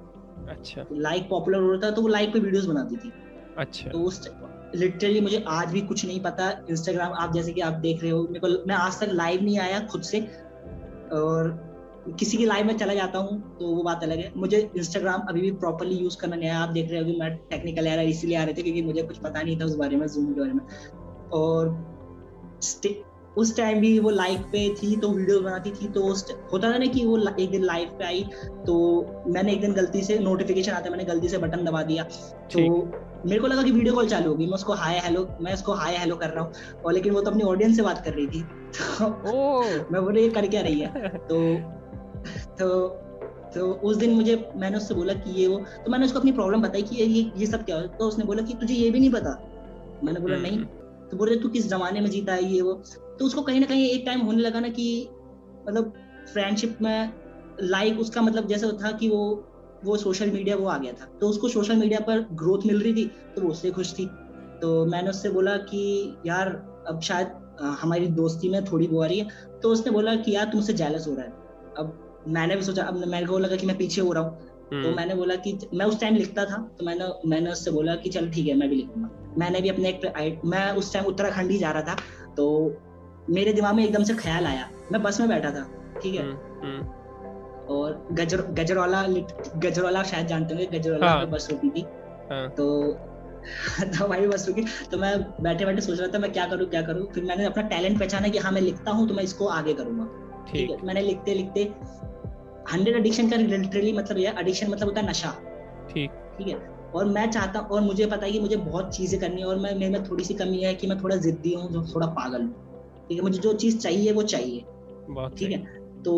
[0.49, 3.13] अच्छा। लाइक पॉपुलर हो रहा था तो वो लाइक पे वीडियोस बनाती थी।
[3.59, 4.29] अच्छा। तो उस
[4.77, 8.23] लिटरली मुझे आज भी कुछ नहीं पता इंस्टाग्राम आप जैसे कि आप देख रहे हो
[8.23, 10.21] मेरे को मैं आज तक लाइव नहीं आया खुद से
[11.15, 11.57] और
[12.19, 15.41] किसी की लाइव में चला जाता हूँ तो वो बात अलग है। मुझे इंस्टाग्राम अभी
[15.41, 18.37] भी प्रॉपरली यूज़ करना नहीं आया आप देख रहे हो कि मैं टेक्निकल एरर इसीलिए
[18.37, 20.53] आ रहे थे क्योंकि मुझे कुछ पता नहीं था उस बारे में जूम के बारे
[20.53, 20.61] में।
[21.33, 21.69] और
[23.39, 26.79] उस टाइम भी वो लाइव पे थी तो वीडियो बनाती थी तो उस होता था
[26.79, 28.23] ना कि वो एक दिन लाइव पे आई
[28.67, 28.77] तो
[29.27, 32.05] मैंने एक दिन गलती से नोटिफिकेशन आता मैंने गलती से बटन दबा दिया।
[32.55, 32.61] तो
[33.27, 35.97] मेरे को लगा कि वीडियो कॉल चालू होगी मैं उसको हाय हेलो मैं उसको हाय
[35.97, 38.43] हेलो कर रहा हूँ और लेकिन वो तो अपनी ऑडियंस से बात कर रही थी।
[39.01, 39.61] तो
[39.93, 41.09] मैं बोले ये कर क्या रही है?
[41.19, 41.55] तो
[42.59, 42.89] तो
[43.55, 46.63] तो उस दिन मुझे मैंने उससे बोला कि ये वो तो मैंने उसको अपनी प्रॉब्लम
[46.63, 47.89] बताई कि ये ये सब क्या है?
[47.89, 49.31] तो उसने बोला कि तुझे ये भी नहीं पता।
[50.05, 50.65] मैंने बोला नहीं।
[51.11, 52.83] तो बोल रहे तू किस जमाने में जीता है ये वो?
[53.19, 55.09] तो उसको कहीं ना कहीं एक टाइम होने लगा ना कि
[55.69, 55.93] मतलब
[56.33, 57.13] फ्रेंडशिप में
[57.63, 59.45] लाइक उसका मतलब जैसा था कि वो
[59.85, 62.95] वो सोशल मीडिया वो आ गया था। तो उसको सोशल मीडिया पर ग्रोथ मिल रही
[62.95, 63.05] थी
[63.37, 64.07] तो वो उससे खुश थी।
[64.61, 65.83] तो मैंने उससे बोला कि
[66.27, 66.49] यार
[66.89, 67.29] अब शायद
[67.81, 71.07] हमारी दोस्ती में थोड़ी वो आ रही है। तो उसने बोला कि यार तुमसे जेलस
[71.09, 71.33] हो रहा है।
[71.79, 74.77] अब मैंने भी सोचा अब मेरे को लगा कि मैं पीछे हो रहा हूँ। तो
[74.77, 78.11] हम्म। मैंने बोला कि मैं उस टाइम लिखता था तो मैंने मैंने उससे बोला कि
[78.11, 81.59] चल ठीक है मैं भी लिखूँगा। मैंने भी अपने एक मैं उस टाइम उत्तराखंड ही
[81.59, 81.97] जा रहा था
[82.37, 82.49] तो
[83.31, 85.67] मेरे दिमाग में एकदम से ख्याल आया। मैं बस में बैठा था
[86.03, 86.23] ठीक है?
[86.23, 89.03] हम्म, हम्म। और गजर गजरवाला
[89.57, 91.81] गजरवाला शायद जानते होंगे गजरवाला हाँ, बस होती थी।
[92.31, 92.93] हाँ, तो
[93.81, 96.83] तो हमारी बस रुकी तो मैं बैठे बैठे सोच रहा था मैं क्या करूँ क्या
[96.83, 97.07] करूँ?
[97.13, 100.07] फिर मैंने अपना टैलेंट पहचाना कि हाँ मैं लिखता हूँ तो मैं इसको आगे करूँगा।
[100.53, 101.63] ठीक है मैंने लिखते लिखते
[102.73, 105.31] हंड्रेड एडिक्शन का लिटरली मतलब यह एडिक्शन मतलब होता है नशा।
[105.95, 106.55] ठीक। ठीक है?
[106.95, 109.59] और मैं चाहता हूँ और मुझे पता है कि मुझे बहुत चीज़ें करनी है और
[109.59, 112.68] मैं मेरे में थोड़ी सी कमी है कि मैं थोड़ा जिद्दी हूँ थोड़ा पागल हूँ।
[113.09, 113.23] ठीक है?
[113.23, 114.61] मुझे जो चीज़ चाहिए वो चाहिए।
[115.39, 115.59] ठीक है?
[116.03, 116.15] तो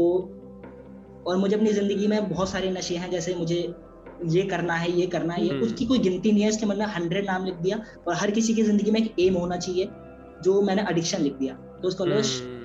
[1.26, 3.56] और मुझे अपनी ज़िंदगी में बहुत सारे नशे हैं जैसे मुझे
[4.28, 6.88] ये करना है ये करना है। ये हम्म। उसकी कोई गिनती नहीं है इसके मतलब
[6.88, 9.88] हंड्रेड नाम लिख दिया और हर किसी की ज़िंदगी में एक एम होना चाहिए
[10.44, 12.04] जो मैंने एडिक्शन लिख दिया। तो उसका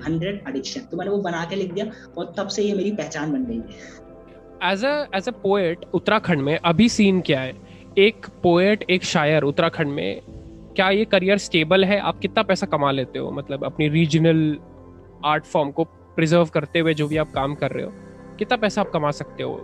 [0.05, 1.85] हंड्रेड एडिक्शन तो मैंने वो बना के लिख दिया
[2.17, 4.83] और तब से ये मेरी पहचान बन गई है। As
[5.15, 7.53] as a poet Uttarakhand में अभी सीन क्या है?
[7.97, 10.21] एक पोएट एक शायर उत्तराखंड में
[10.75, 11.99] क्या ये करियर स्टेबल है?
[11.99, 13.31] आप कितना पैसा कमा लेते हो?
[13.31, 14.57] मतलब अपनी रीजनल
[15.25, 15.83] आर्ट फॉर्म को
[16.15, 17.91] प्रिजर्व करते हुए जो भी आप काम कर रहे हो
[18.39, 19.55] कितना पैसा आप कमा सकते हो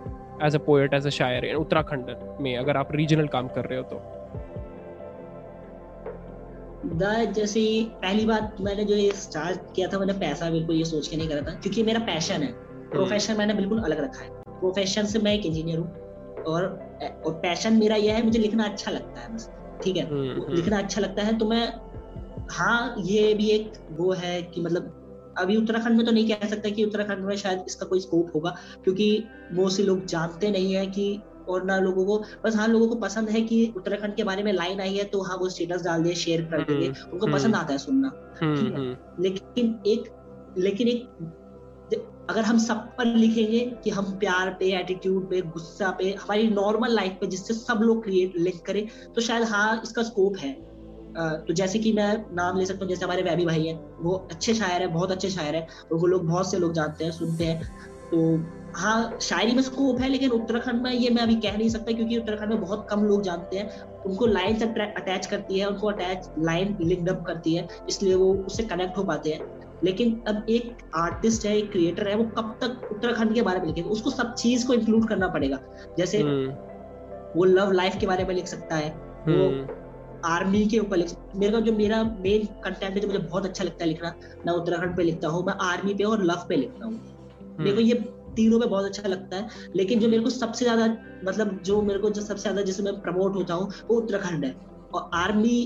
[0.43, 3.83] as a poet as a shayar Uttarakhand में अगर आप रीजनल काम कर रहे हो
[3.83, 4.01] तो?
[7.33, 7.61] जैसे
[8.01, 11.29] पहली बात मैंने जो ये स्टार्ट किया था मैंने पैसा बिल्कुल ये सोच के नहीं
[11.29, 12.51] करा था क्योंकि मेरा पैशन है।
[12.89, 16.65] प्रोफेशन मैंने बिल्कुल अलग रखा है। प्रोफेशन से मैं एक इंजीनियर हूँ और
[17.25, 19.49] और पैशन मेरा यह है मुझे लिखना अच्छा लगता है बस।
[19.83, 20.09] ठीक है?
[20.09, 21.73] हम्म, हम्म। लिखना अच्छा लगता है तो मैं
[22.51, 24.97] हाँ ये भी एक वो है कि मतलब
[25.37, 28.55] अभी उत्तराखंड में तो नहीं कह सकता कि उत्तराखंड में शायद इसका कोई स्कोप होगा
[28.83, 29.23] क्योंकि
[29.69, 33.29] से लोग जानते नहीं है कि और ना लोगों को बस हाँ लोगों को पसंद
[33.29, 36.15] है कि उत्तराखंड के बारे में लाइन आई है तो हाँ वो स्टेटस डाल दे
[36.15, 38.11] शेयर कर देंगे हम्म, उनको पसंद आता है सुनना
[39.19, 40.09] लेकिन एक
[40.57, 41.07] लेकिन एक
[42.31, 46.93] अगर हम सब पर लिखेंगे कि हम प्यार पे एटीट्यूड पे, गुस्सा पे, हमारी नॉर्मल
[46.93, 50.53] लाइफ पे जिससे सब लोग क्रिएट लिख करें तो शायद हाँ इसका स्कोप है।
[51.11, 54.53] तो जैसे कि मैं नाम ले सकता हूँ, जैसे हमारे वैबी भाई हैं, वो अच्छे
[54.53, 57.89] शायर है, बहुत अच्छे शायर है वो लोग बहुत से लोग जानते हैं, सुनते हैं।
[58.11, 58.19] तो
[58.75, 62.17] हाँ शायरी में स्कोप है, लेकिन उत्तराखंड में ये मैं अभी कह नहीं सकता, क्योंकि
[62.17, 66.77] उत्तराखंड में बहुत कम लोग जानते हैं। उनको लाइन अटैच करती है, उनको अटैच लाइन
[66.81, 71.57] लिंकअप करती है, इसलिए वो उससे कनेक्ट हो पाते हैं। लेकिन अब एक आर्टिस्ट है
[71.57, 74.73] एक क्रिएटर है वो कब तक उत्तराखंड के बारे में लिखेगा उसको सब चीज़ को
[74.73, 75.59] इंक्लूड करना पड़ेगा
[75.97, 76.51] जैसे हम्म।
[77.35, 78.89] वो लव लाइफ के बारे में लिख सकता है
[79.27, 79.49] वो
[80.25, 83.63] आर्मी हम्म। के ऊपर लिख मेरा जो मेरा मेन कंटेंट है जो मुझे बहुत अच्छा
[83.63, 84.13] लगता है लिखना
[84.45, 86.93] मैं उत्तराखंड पे लिखता हूँ मैं आर्मी पे और लव पे लिखता हूँ
[87.59, 87.93] मेरे को हम्म। ये
[88.35, 90.85] तीनों में बहुत अच्छा लगता है लेकिन जो मेरे को सबसे ज़्यादा
[91.25, 94.55] मतलब जो मेरे को जो सबसे ज़्यादा जिसमें मैं प्रमोट होता हूँ वो उत्तराखंड है
[94.93, 95.57] और आर्मी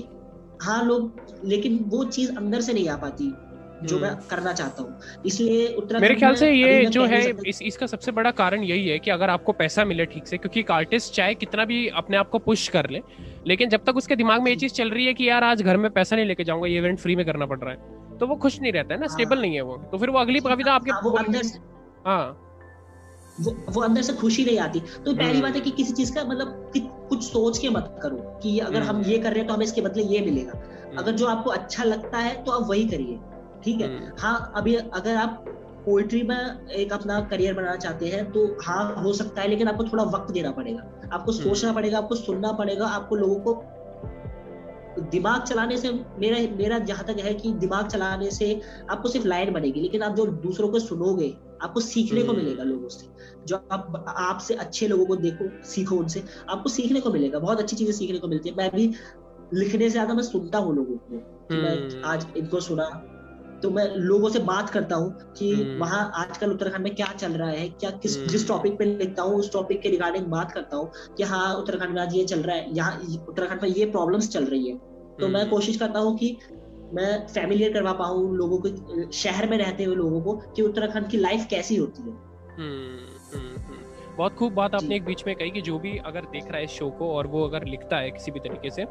[0.62, 3.32] हाँ लोग लेकिन वो चीज़ अंदर से नहीं आ पाती
[3.82, 7.62] जो मैं हम्म। करना चाहता हूँ। इसलिए उत्तराखंड मेरे ख्याल से ये जो है इस
[7.62, 10.70] इसका सबसे बड़ा कारण यही है कि अगर आपको पैसा मिले ठीक से क्योंकि एक
[10.70, 13.02] आर्टिस्ट चाहे कितना भी अपने आप को पुश कर ले
[13.46, 15.76] लेकिन जब तक उसके दिमाग में ये चीज़ चल रही है कि यार आज घर
[15.76, 18.36] में पैसा नहीं लेके जाऊँगा ये इवेंट फ्री में करना पड़ रहा है तो वो
[18.36, 20.72] खुश नहीं रहता है ना स्टेबल हाँ। नहीं है वो। तो फिर वो अगली कविता
[20.72, 21.00] आपके हाँ।
[23.40, 26.24] वो वो अंदर से खुशी नहीं आती। तो पहली बात है कि किसी चीज़ का
[26.24, 29.54] मतलब कि कुछ सोच के मत करो कि अगर हम ये कर रहे हैं तो
[29.54, 30.60] हमें इसके बदले ये मिलेगा।
[30.98, 33.18] अगर जो आपको अच्छा लगता है तो आप वही करिए।
[33.66, 35.44] ठीक है हम्म। हाँ अभी अगर आप
[35.86, 39.84] पोइट्री में एक अपना करियर बनाना चाहते हैं तो हाँ हो सकता है लेकिन आपको
[39.84, 43.54] थोड़ा वक्त देना पड़ेगा आपको हम्म। सोचना पड़ेगा आपको सुनना पड़ेगा आपको लोगों को
[45.10, 48.48] दिमाग चलाने से मेरा मेरा जहाँ तक है कि दिमाग चलाने से
[48.90, 52.62] आपको सिर्फ़ लाइन बनेगी लेकिन आप जो दूसरों को सुनोगे आपको सीखने को हम्म। मिलेगा
[52.62, 53.06] लोगों से
[53.46, 57.76] जो आप आपसे अच्छे लोगों को देखो सीखो उनसे आपको सीखने को मिलेगा बहुत अच्छी
[57.76, 58.86] चीज़ें सीखने को मिलती है मैं भी
[59.54, 61.16] लिखने से ज़्यादा मैं सुनता हूँ लोगों को
[61.56, 62.84] मैं। आज इनको सुना
[63.62, 67.32] तो मैं लोगों से बात करता हूँ कि हम्म। वहाँ आजकल उत्तराखंड में क्या चल
[67.32, 70.76] रहा है क्या किस जिस टॉपिक पे लिखता हूँ उस टॉपिक के रिगार्डिंग बात करता
[70.76, 74.28] हूँ कि हाँ उत्तराखंड में आज ये चल रहा है यहाँ उत्तराखंड में ये प्रॉब्लम्स
[74.28, 74.76] चल रही है।
[75.20, 76.36] तो मैं कोशिश करता हूँ कि
[76.94, 81.16] मैं फैमिलियर करवा पाऊँ लोगों को शहर में रहते हुए लोगों को कि उत्तराखंड की
[81.16, 85.50] लाइफ कैसी होती है। हम्म, हम्म, हम्म। बहुत खूब बात आपने एक बीच में कही
[85.50, 88.10] कि जो भी अगर देख रहा है इस शो को और वो अगर लिखता है
[88.10, 88.84] किसी भी तरीके से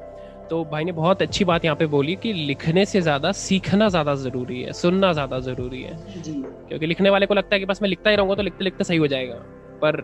[0.50, 4.16] तो भाई ने बहुत अच्छी बात यहाँ पे बोली कि लिखने से ज़्यादा सीखना ज़्यादा
[4.16, 5.98] ज़रूरी है सुनना ज़्यादा ज़रूरी है।
[6.70, 8.84] क्योंकि लिखने वाले को लगता है कि बस मैं लिखता ही रहूँगा तो लिखते लिखते
[8.84, 9.36] सही हो जाएगा
[9.82, 10.02] पर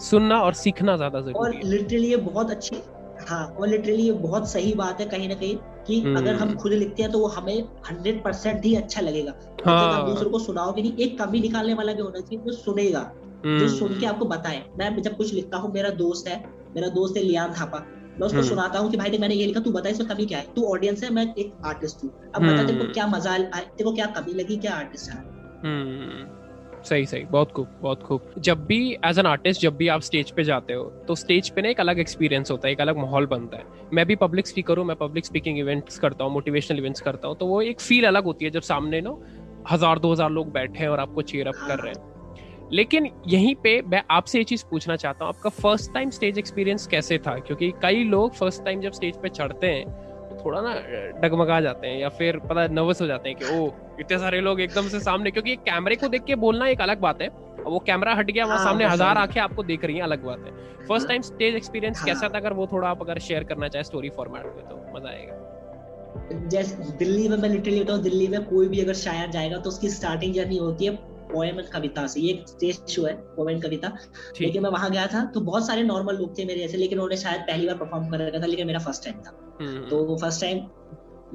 [0.00, 2.82] सुनना और सीखना ज़्यादा ज़रूरी और लिटरली ये बहुत अच्छी
[3.28, 6.72] हाँ और लिटरली ये बहुत सही बात है कहीं ना कहीं कि अगर हम खुद
[6.72, 9.32] लिखते हैं तो वो हमें हंड्रेड परसेंट ही अच्छा लगेगा।
[9.66, 13.00] हाँ। दूसरों को सुनाओगे नहीं एक कमी निकालने वाला भी होना चाहिए जो सुनेगा
[13.46, 16.42] जो सुन के आपको बताए। मैं जब कुछ लिखता हूँ मेरा दोस्त है
[16.74, 17.78] मेरा दोस्त है लियान थापा।
[18.20, 20.38] मैं उसको सुनाता हूँ कि भाई देख मैंने ये लिखा तू बता इसमें कमी क्या
[20.38, 20.46] है?
[20.56, 23.92] तू ऑडियंस है मैं एक आर्टिस्ट हूँ। अब बता तेरे को क्या मज़ा तेरे को
[23.92, 26.36] क्या कमी लगी क्या आर्टिस्ट है?
[26.80, 30.30] सही सही। बहुत खूब बहुत खूब। जब भी एज एन आर्टिस्ट जब भी आप स्टेज
[30.30, 33.26] पे जाते हो तो स्टेज पे ना एक अलग एक्सपीरियंस होता है एक अलग माहौल
[33.26, 37.00] बनता है। मैं भी पब्लिक स्पीकर हूँ मैं पब्लिक स्पीकिंग इवेंट्स करता हूँ मोटिवेशनल इवेंट्स
[37.00, 39.16] करता हूँ तो वो एक फील अलग होती है जब सामने ना
[39.70, 42.17] हज़ार दो हज़ार लोग बैठे हैं और आपको चेयर अप कर रहे हैं।
[42.72, 46.86] लेकिन यहीं पे मैं आपसे ये चीज़ पूछना चाहता हूँ आपका फ़र्स्ट टाइम स्टेज एक्सपीरियंस
[46.86, 47.38] कैसे था?
[47.38, 49.84] क्योंकि कई लोग फ़र्स्ट टाइम जब स्टेज पे चढ़ते हैं
[50.28, 50.74] तो थोड़ा ना
[51.22, 54.60] डगमगा जाते हैं या फिर पता नर्वस हो जाते हैं कि ओ इतने सारे लोग
[54.60, 57.28] एकदम से सामने क्योंकि कैमरे को देख के बोलना एक अलग बात है।
[57.60, 60.44] वो कैमरा हट गया वहाँ हाँ, सामने हज़ार आँखें आपको देख रही हैं अलग बात
[60.46, 62.38] है। फ़र्स्ट टाइम स्टेज एक्सपीरियंस कैसा था?
[62.38, 66.92] अगर वो थोड़ा आप अगर शेयर करना चाहे स्टोरी फॉर्मेट में तो मज़ा आएगा। जैसे
[66.98, 70.34] दिल्ली में मैं लिटरली बताऊँ दिल्ली में कोई भी अगर शायर जाएगा तो उसकी स्टार्टिंग
[70.34, 70.96] जर्नी होती है
[71.28, 73.92] पोएम कविता से ये स्टेज शो है पोएम एंड कविता
[74.40, 77.16] लेकिन मैं वहाँ गया था तो बहुत सारे नॉर्मल लोग थे मेरे जैसे लेकिन उन्होंने
[77.16, 80.40] शायद पहली बार परफॉर्म कर रखा था लेकिन मेरा फ़र्स्ट टाइम था हम्म। तो फ़र्स्ट
[80.40, 80.66] टाइम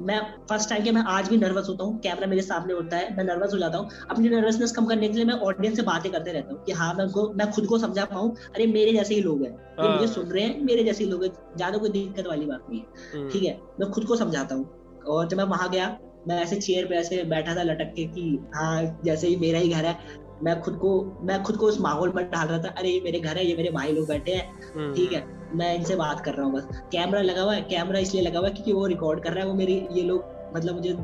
[0.00, 3.16] मैं फ़र्स्ट टाइम के मैं आज भी नर्वस होता हूँ कैमरा मेरे सामने होता है
[3.16, 6.10] मैं नर्वस हो जाता हूँ अपनी नर्वसनेस कम करने के लिए मैं ऑडियंस से बातें
[6.12, 9.14] करते रहता हूँ कि हाँ मैं उनको मैं खुद को समझा पाऊँ अरे मेरे जैसे
[9.14, 11.78] ही लोग हैं ये मुझे हाँ। सुन रहे हैं मेरे जैसे ही लोग हैं ज़्यादा
[11.78, 15.28] कोई दिक्कत वाली बात नहीं है हम्म। ठीक है मैं खुद को समझाता हूँ और
[15.28, 15.86] जब मैं वहाँ गया
[16.28, 19.68] मैं ऐसे चेयर पे ऐसे बैठा था लटक के कि हाँ जैसे ही मेरा ही
[19.70, 19.96] घर है
[20.42, 23.20] मैं खुद को मैं खुद को उस माहौल में डाल रहा था अरे ये मेरे
[23.20, 26.34] घर है ये मेरे भाई लोग बैठे हैं हम्म। ठीक है मैं इनसे बात कर
[26.34, 29.22] रहा हूँ बस कैमरा लगा हुआ है कैमरा इसलिए लगा हुआ है क्योंकि वो रिकॉर्ड
[29.22, 30.96] कर रहा है वो मेरी ये लोग मतलब मुझे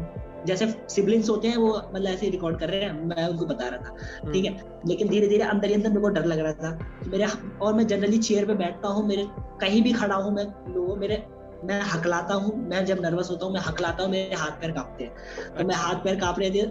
[0.46, 3.78] जैसे सिबलिंग्स होते हैं वो मतलब ऐसे रिकॉर्ड कर रहे हैं मैं उनको बता रहा
[3.80, 6.52] था ठीक है हम्म। लेकिन धीरे धीरे अंदर ही अंदर मेरे को डर लग रहा
[6.54, 7.26] था मेरे
[7.62, 9.26] और मैं जनरली चेयर पे बैठता हूँ मेरे
[9.60, 11.22] कहीं भी खड़ा हूँ मैं लोगों मेरे
[11.64, 15.04] मैं हकलाता हूँ मैं जब नर्वस होता हूँ मैं हकलाता हूँ मेरे हाथ पैर कांपते
[15.04, 16.66] हैं तो मैं। हाथ पैर काँप रहे थे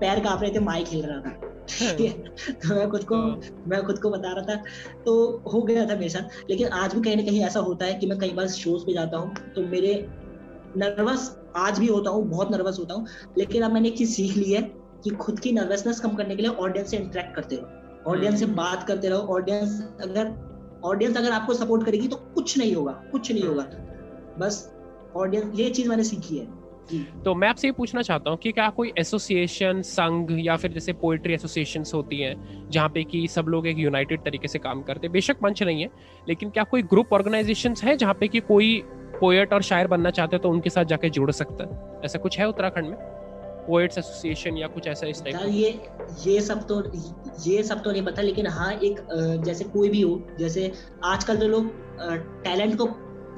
[0.00, 1.50] पैर काँप रहे थे माइक हिल रहा था
[2.52, 4.62] तो मैं खुद को हाँ। मैं खुद को बता रहा था
[5.04, 7.94] तो हो गया था मेरे साथ लेकिन आज भी कहीं ना कहीं ऐसा होता है
[7.94, 9.94] कि मैं कई बार शोज़ पे जाता हूँ तो मेरे
[10.76, 13.06] नर्वस आज भी होता हूँ बहुत नर्वस होता हूँ
[13.38, 14.62] लेकिन अब मैंने एक चीज़ सीख ली है
[15.04, 18.44] कि खुद की नर्वसनेस कम करने के लिए ऑडियंस से इंटरेक्ट करते रहो ऑडियंस से
[18.44, 20.34] हम्म। बात करते रहो ऑडियंस अगर
[20.84, 23.66] ऑडियंस अगर आपको सपोर्ट करेगी तो कुछ नहीं होगा कुछ नहीं होगा
[24.38, 24.68] बस
[25.16, 26.60] ऑडियंस ये चीज़ मैंने सीखी है
[27.24, 30.92] तो मैं आपसे ये पूछना चाहता हूँ कि क्या कोई एसोसिएशन संघ या फिर जैसे
[30.92, 32.34] पोइट्री एसोसिएशन होती है
[32.70, 35.12] जहाँ पे कि सब लोग एक यूनाइटेड तरीके से काम करते हैं?
[35.12, 35.90] बेशक मंच नहीं है
[36.28, 38.82] लेकिन क्या कोई ग्रुप ऑर्गेनाइजेशन है जहाँ पे कि कोई
[39.20, 42.00] पोएट और शायर बनना चाहते हैं तो उनके साथ जाके जुड़ सकता है?
[42.04, 42.96] ऐसा कुछ है उत्तराखंड में?
[43.66, 45.68] पोएट्स एसोसिएशन या कुछ ऐसा इस टाइप ये
[46.26, 46.82] ये सब तो
[47.50, 49.00] ये सब तो नहीं पता लेकिन हाँ एक
[49.44, 50.72] जैसे कोई भी हो जैसे
[51.04, 51.70] आजकल तो लोग
[52.44, 52.86] टैलेंट को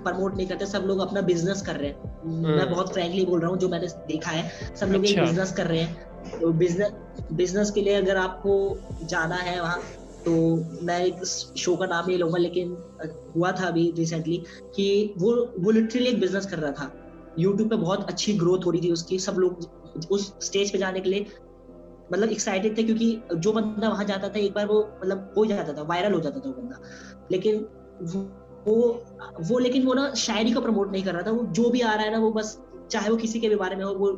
[0.05, 3.40] प्रमोट नहीं करते सब लोग अपना बिज़नेस कर रहे हैं मैं हम्म। बहुत फ्रैंकली बोल
[3.40, 6.53] रहा हूँ जो मैंने देखा है सब लोग एक बिज़नेस अच्छा। कर रहे हैं तो
[6.55, 8.57] बिज़नेस बिज़नेस के लिए अगर आपको
[9.05, 9.81] जाना है वहाँ
[10.25, 10.35] तो
[10.83, 12.77] मैं एक शो का नाम नहीं लूँगा लेकिन
[13.37, 14.43] हुआ था अभी रिसेंटली
[14.77, 16.90] कि वो वो लिटरली एक बिज़नेस कर रहा था
[17.38, 21.01] यूट्यूब पे बहुत अच्छी ग्रोथ हो रही थी उसकी सब लोग उस स्टेज पे जाने
[21.01, 21.27] के लिए
[22.12, 25.73] मतलब एक्साइटेड थे क्योंकि जो बंदा वहाँ जाता था एक बार वो मतलब हो जाता
[25.73, 26.81] था वायरल हो जाता था वो बंदा
[27.33, 27.67] लेकिन
[28.66, 29.05] वो
[29.40, 31.94] वो लेकिन वो ना शायरी को प्रमोट नहीं कर रहा था। वो जो भी आ
[31.94, 32.59] रहा है ना वो बस
[32.90, 34.09] चाहे वो किसी के भी बारे में हो वो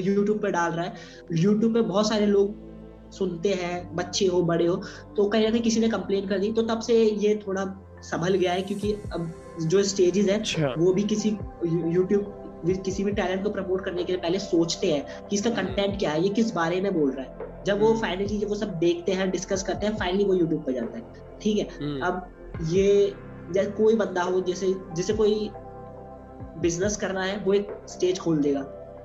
[0.00, 0.94] यूट्यूब पे डाल रहा है।
[1.32, 2.62] यूट्यूब पे बहुत सारे लोग
[3.12, 4.76] सुनते हैं बच्चे हो बड़े हो
[5.16, 7.64] तो कहीं ना कहीं किसी ने कंप्लेन कर दी। तो तब से ये थोड़ा
[8.02, 11.36] संभल गया है क्योंकि अब जो स्टेजेस है अच्छा। वो भी किसी
[11.66, 12.40] यूट्यूब
[12.84, 16.10] किसी भी टैलेंट को प्रमोट करने के लिए पहले सोचते हैं कि इसका कंटेंट क्या
[16.10, 19.12] है ये किस बारे में बोल रहा है। जब वो फाइनली हम्म। वो सब देखते
[19.12, 21.68] हैं डिस्कस करते हैं फाइनली वो यूट्यूब पर जाता है। ठीक है?
[21.80, 23.14] हम्म। अब ये
[23.52, 25.50] जैसे कोई बंदा हो जैसे जैसे कोई
[26.58, 28.62] बिज़नेस करना है वो एक स्टेज खोल देगा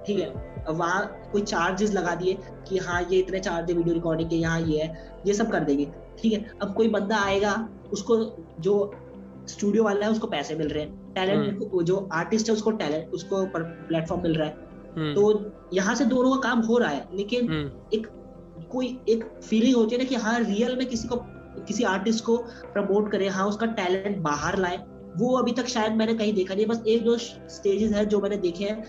[0.07, 0.27] ठीक है
[0.63, 2.37] अब वहाँ कोई चार्जेस लगा दिए
[2.69, 5.63] कि हाँ ये इतने चार्ज है वीडियो रिकॉर्डिंग के यहाँ ये है ये सब कर
[5.63, 5.85] देंगे
[6.19, 7.53] ठीक है अब कोई बंदा आएगा
[7.91, 8.17] उसको
[8.59, 8.75] जो
[9.47, 13.13] स्टूडियो वाला है उसको पैसे मिल रहे हैं टैलेंट हम्म। जो आर्टिस्ट है उसको टैलेंट
[13.13, 17.07] उसको प्लेटफॉर्म मिल रहा है हम्म। तो यहाँ से दोनों का काम हो रहा है
[17.13, 18.07] लेकिन हम्म। एक
[18.71, 21.15] कोई एक फीलिंग होती है ना कि हाँ रियल में किसी को
[21.59, 22.37] किसी आर्टिस्ट को
[22.73, 24.77] प्रमोट करे हाँ उसका टैलेंट बाहर लाए।
[25.17, 28.37] वो अभी तक शायद मैंने कहीं देखा नहीं बस एक दो स्टेजेस है जो मैंने
[28.39, 28.83] देखे हैं,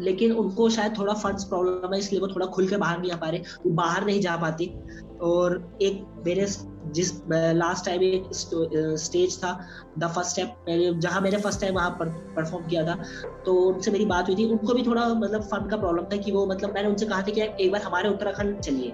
[0.00, 3.16] लेकिन उनको शायद थोड़ा फंड्स प्रॉब्लम है, इसलिए वो थोड़ा खुल के बाहर नहीं आ
[3.16, 4.74] पा रहे, वो बाहर नहीं जा पाती।
[5.22, 6.46] और एक मेरे
[6.92, 9.52] जिस लास्ट टाइम एक स्टेज था
[9.98, 12.94] द फ़र्स्ट स्टेप मैंने, जहाँ मैंने फ़र्स्ट टाइम वहाँ परफॉर्म किया था
[13.44, 16.32] तो उनसे मेरी बात हुई थी। उनको भी थोड़ा मतलब फंड का प्रॉब्लम था कि
[16.32, 18.92] वो मतलब मैंने उनसे कहा था कि एक बार हमारे उत्तराखंड चलिए।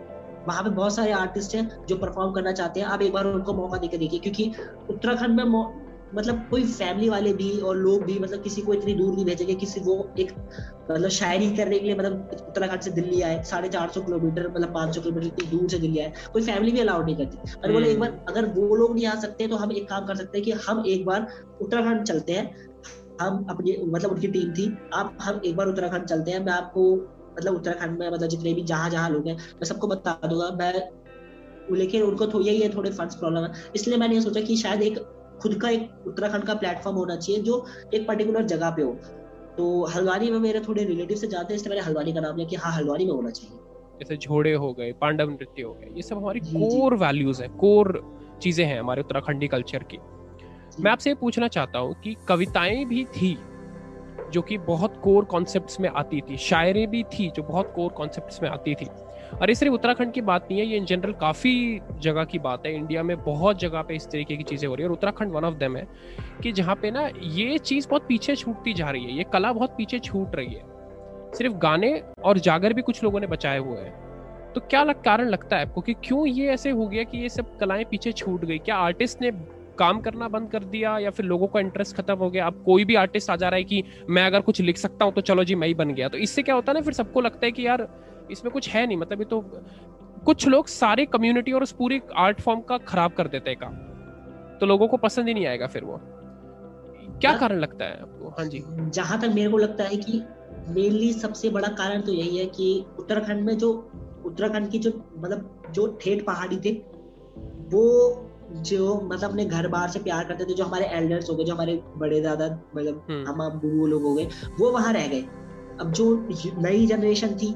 [0.48, 3.54] वहाँ पे बहुत सारे आर्टिस्ट हैं जो परफॉर्म करना चाहते हैं। आप एक बार उनको
[3.54, 4.52] मौका देकर देखिए क्योंकि
[4.90, 5.44] उत्तराखंड में
[6.14, 9.54] मतलब कोई फैमिली वाले भी और लोग भी मतलब किसी को इतनी दूर नहीं भेजेंगे
[9.54, 10.30] किसी को एक
[10.90, 14.72] मतलब शायरी करने के लिए मतलब उत्तराखंड से दिल्ली आए साढ़े चार सौ किलोमीटर मतलब
[14.74, 17.72] पाँच सौ किलोमीटर इतनी दूर से दिल्ली आए। कोई फैमिली भी अलाउड नहीं करती। और
[17.72, 20.16] बोले एक बार हम्म। अगर वो लोग नहीं आ सकते तो हम एक काम कर
[20.16, 21.26] सकते हैं कि हम एक बार
[21.60, 22.46] उत्तराखंड चलते हैं।
[23.20, 26.90] हम अपनी मतलब उनकी टीम थी आप हम एक बार उत्तराखंड चलते हैं। मैं आपको
[27.38, 30.72] मतलब उत्तराखंड में मतलब जितने भी जहाँ जहाँ लोग हैं मैं सबको बता दूँगा। मैं
[31.70, 34.82] लेकिन उनको थोड़ी यही है थोड़े फंड्स प्रॉब्लम है। इसलिए मैंने ये सोचा कि शायद
[34.82, 34.98] एक
[35.42, 38.92] खुद का एक उत्तराखंड का प्लेटफॉर्म होना चाहिए जो एक पर्टिकुलर जगह पे हो।
[39.56, 42.48] तो हल्द्वानी में मेरे थोड़े रिलेटिव से जाते हैं इसलिए मैंने हल्द्वानी का नाम लिया
[42.48, 43.58] कि हाँ हल्द्वानी में होना चाहिए।
[43.98, 48.00] जैसे झोड़े हो गए पांडव नृत्य हो गए ये सब हमारी कोर वैल्यूज़ है कोर
[48.42, 49.98] चीज़ें हैं हमारे उत्तराखंडी कल्चर की।
[50.80, 53.36] मैं आपसे ये पूछना चाहता हूँ कि कविताएँ भी थी
[54.30, 58.42] जो कि बहुत कोर कॉन्सेप्ट्स में आती थी। शायरें भी थी जो बहुत कोर कॉन्सेप्ट्स
[58.42, 58.86] में आती थी।
[59.42, 62.66] और ये सिर्फ़ उत्तराखंड की बात नहीं है ये इन जनरल काफ़ी जगह की बात
[62.66, 65.32] है। इंडिया में बहुत जगह पे इस तरीके की चीज़ें हो रही है। और उत्तराखंड
[65.32, 65.86] वन ऑफ़ देम है
[66.42, 69.74] कि जहाँ पे ना ये चीज़ बहुत पीछे छूटती जा रही है। ये कला बहुत
[69.76, 70.62] पीछे छूट रही है।
[71.32, 75.28] सिर्फ़ गाने और जागर भी कुछ लोगों ने बचाए हुए हैं। तो क्या लग, कारण
[75.28, 78.44] लगता है आपको कि क्यों ये ऐसे हो गया कि ये सब कलाएँ पीछे छूट
[78.44, 78.58] गई?
[78.58, 79.30] क्या आर्टिस्ट ने
[79.78, 82.46] काम करना बंद कर दिया या फिर लोगों का इंटरेस्ट खत्म हो गया?
[82.46, 85.12] अब कोई भी आर्टिस्ट आ जा रहा है कि मैं अगर कुछ लिख सकता हूँ
[85.12, 87.20] तो चलो जी मैं ही बन गया। तो इससे क्या होता है ना फिर सबको
[87.20, 87.88] लगता है कि यार
[88.30, 89.40] इसमें कुछ है नहीं। मतलब ये तो
[90.26, 93.74] कुछ लोग सारे कम्युनिटी और उस पूरी आर्ट फॉर्म का खराब कर देते हैं काम।
[94.58, 96.00] तो लोगों को पसंद ही नहीं आएगा फिर वो।
[97.20, 98.28] क्या हाँ। कारण लगता है आपको?
[98.28, 100.22] हाँ जी। जहाँ तक मेरे को लगता है कि
[100.68, 103.72] मेनली सबसे बड़ा कारण तो यही है कि उत्तराखंड में जो
[104.24, 106.72] उत्तराखंड की जो मतलब जो ठेठ पहाड़ी थे
[107.70, 107.84] वो
[108.50, 111.54] जो मतलब अपने घर बार से प्यार करते थे जो हमारे एल्डर्स हो गए जो
[111.54, 114.28] हमारे बड़े दादा मतलब हम्म। हम बुबू लोग हो गए
[114.60, 115.24] वो वहाँ रह गए
[115.80, 116.06] अब जो
[116.58, 117.52] नई जनरेशन थी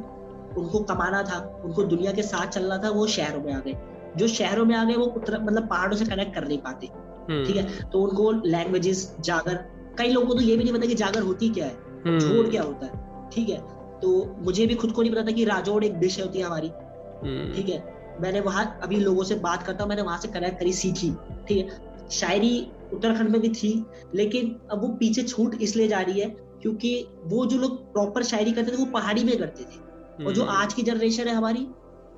[0.59, 3.77] उनको कमाना था उनको दुनिया के साथ चलना था वो शहरों में आ गए
[4.17, 7.57] जो शहरों में आ गए वो मतलब पहाड़ों से कनेक्ट कर नहीं पाते हम्म। ठीक
[7.57, 9.55] है तो उनको लैंग्वेजेस जागर
[9.99, 11.77] कई लोगों को तो ये भी नहीं पता कि जागर होती क्या है
[12.07, 13.59] हम्म। जोड़ क्या होता है ठीक है
[14.01, 16.69] तो मुझे भी खुद को नहीं पता था कि राजौड़ एक डिश होती है हमारी
[16.69, 17.79] हम्म। ठीक है
[18.23, 21.11] मैंने वहाँ अभी लोगों से बात करता हूँ मैंने वहाँ से कनेक्ट करी सीखी
[21.49, 21.81] ठीक है
[22.13, 22.55] शायरी
[22.93, 23.73] उत्तराखंड में भी थी
[24.15, 26.29] लेकिन अब वो पीछे छूट इसलिए जा रही है
[26.63, 30.43] क्योंकि वो जो लोग प्रॉपर शायरी करते थे वो पहाड़ी में करते थे और जो
[30.43, 31.67] हम्म। आज की जनरेशन है हमारी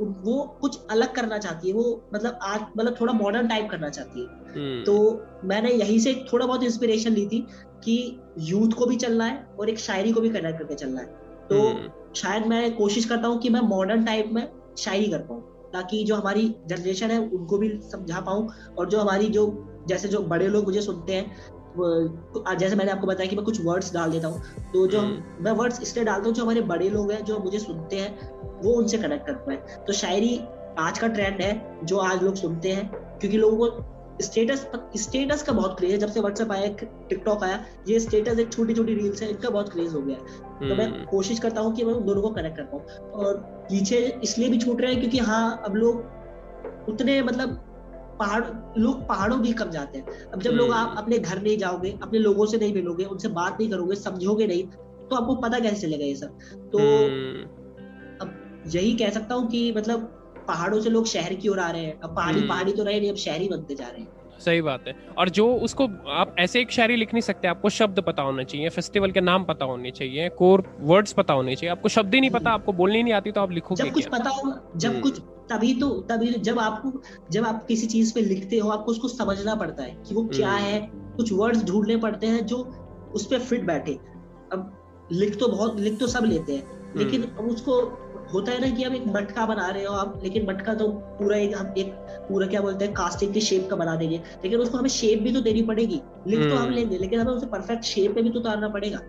[0.00, 4.20] वो कुछ अलग करना चाहती है वो मतलब आज मतलब थोड़ा मॉडर्न टाइप करना चाहती
[4.20, 4.96] है हम्म। तो
[5.44, 7.40] मैंने यही से थोड़ा बहुत इंस्पिरेशन ली थी
[7.84, 7.96] कि
[8.42, 11.60] यूथ को भी चलना है और एक शायरी को भी कनेक्ट करके चलना है तो
[11.62, 14.46] हम्म। शायद मैं कोशिश करता हूँ कि मैं मॉडर्न टाइप में
[14.78, 15.42] शायरी कर पाऊँ
[15.74, 19.46] ताकि जो हमारी जनरेशन है उनको भी समझा पाऊँ और जो हमारी जो
[19.88, 23.92] जैसे जो बड़े लोग मुझे सुनते हैं जैसे मैंने आपको बताया कि मैं कुछ वर्ड्स
[23.94, 27.10] डाल देता हूँ तो जो हम्म। मैं वर्ड्स इसलिए डालता हूँ जो हमारे बड़े लोग
[27.12, 29.56] हैं जो मुझे सुनते हैं वो उनसे कनेक्ट कर पाए
[29.86, 30.36] तो शायरी
[30.78, 35.52] आज का ट्रेंड है जो आज लोग सुनते हैं क्योंकि लोगों को स्टेटस स्टेटस का
[35.52, 36.68] बहुत क्रेज है जब से व्हाट्सएप आया
[37.08, 40.68] टिकटॉक आया ये स्टेटस एक छोटी छोटी रील्स है इनका बहुत क्रेज हो गया है
[40.68, 43.36] तो मैं हम्म। कोशिश करता हूँ कि मैं उन दोनों को कनेक्ट कर पाऊँ और
[43.68, 47.60] पीछे इसलिए भी छूट रहे हैं क्योंकि हाँ अब लोग उतने मतलब
[48.18, 48.42] पहाड़
[48.78, 51.98] लोग पहाड़ों भी कम जाते हैं अब जब लोग आप हम्म। अपने घर नहीं जाओगे
[52.02, 54.66] अपने लोगों से नहीं मिलोगे उनसे बात नहीं करोगे समझोगे नहीं
[55.08, 56.38] तो आपको पता कैसे चलेगा ये सब
[56.72, 57.42] तो हम्म।
[58.20, 61.84] अब यही कह सकता हूँ कि मतलब पहाड़ों से लोग शहर की ओर आ रहे
[61.84, 64.60] हैं अब पहाड़ी हम्म। पहाड़ी तो रहे नहीं अब शहरी बनते जा रहे हैं सही
[64.62, 68.22] बात है और जो उसको आप ऐसे एक शायरी लिख नहीं सकते आपको शब्द पता
[68.22, 72.14] होना चाहिए फेस्टिवल के नाम पता होने चाहिए कोर वर्ड्स पता होने चाहिए आपको शब्द
[72.14, 74.90] ही नहीं पता आपको बोलनी नहीं आती तो आप लिखोगे जब कुछ पता हो जब
[74.90, 76.92] हम्म। कुछ तभी तो तभी जब आपको
[77.30, 80.50] जब आप किसी चीज़ पे लिखते हो आपको उसको समझना पड़ता है कि वो क्या
[80.50, 80.78] हम्म। है
[81.16, 82.58] कुछ वर्ड्स ढूँढने पड़ते हैं जो
[83.14, 83.92] उस पर फिट बैठे
[84.52, 84.72] अब
[85.12, 87.80] लिख तो बहुत लिख तो सब लेते हैं लेकिन हम्म। उसको
[88.34, 91.36] होता है ना कि आप एक मटका बना रहे हो आप लेकिन मटका तो पूरा
[91.36, 91.92] एक हम एक
[92.28, 95.32] पूरा क्या बोलते हैं कास्टिंग की शेप का बना देंगे। लेकिन उसको हमें शेप भी
[95.32, 98.30] तो देनी पड़ेगी। लिख तो हम हम्म। लेंगे लेकिन हमें उसे परफेक्ट शेप में भी
[98.30, 99.00] तो उतारना पड़ेगा।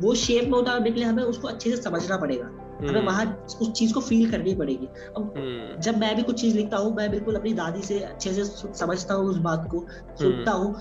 [0.00, 3.46] वो शेप में उतारने के लिए हमें उसको अच्छे से समझना पड़ेगा। हमें हम्म। वहाँ
[3.60, 4.86] उस चीज़ को फील करनी पड़ेगी।
[5.16, 8.32] अब हम्म। जब मैं भी कुछ चीज़ लिखता हूँ मैं बिल्कुल अपनी दादी से अच्छे
[8.32, 9.86] से समझता हूँ उस बात को
[10.20, 10.74] सुनता हूँ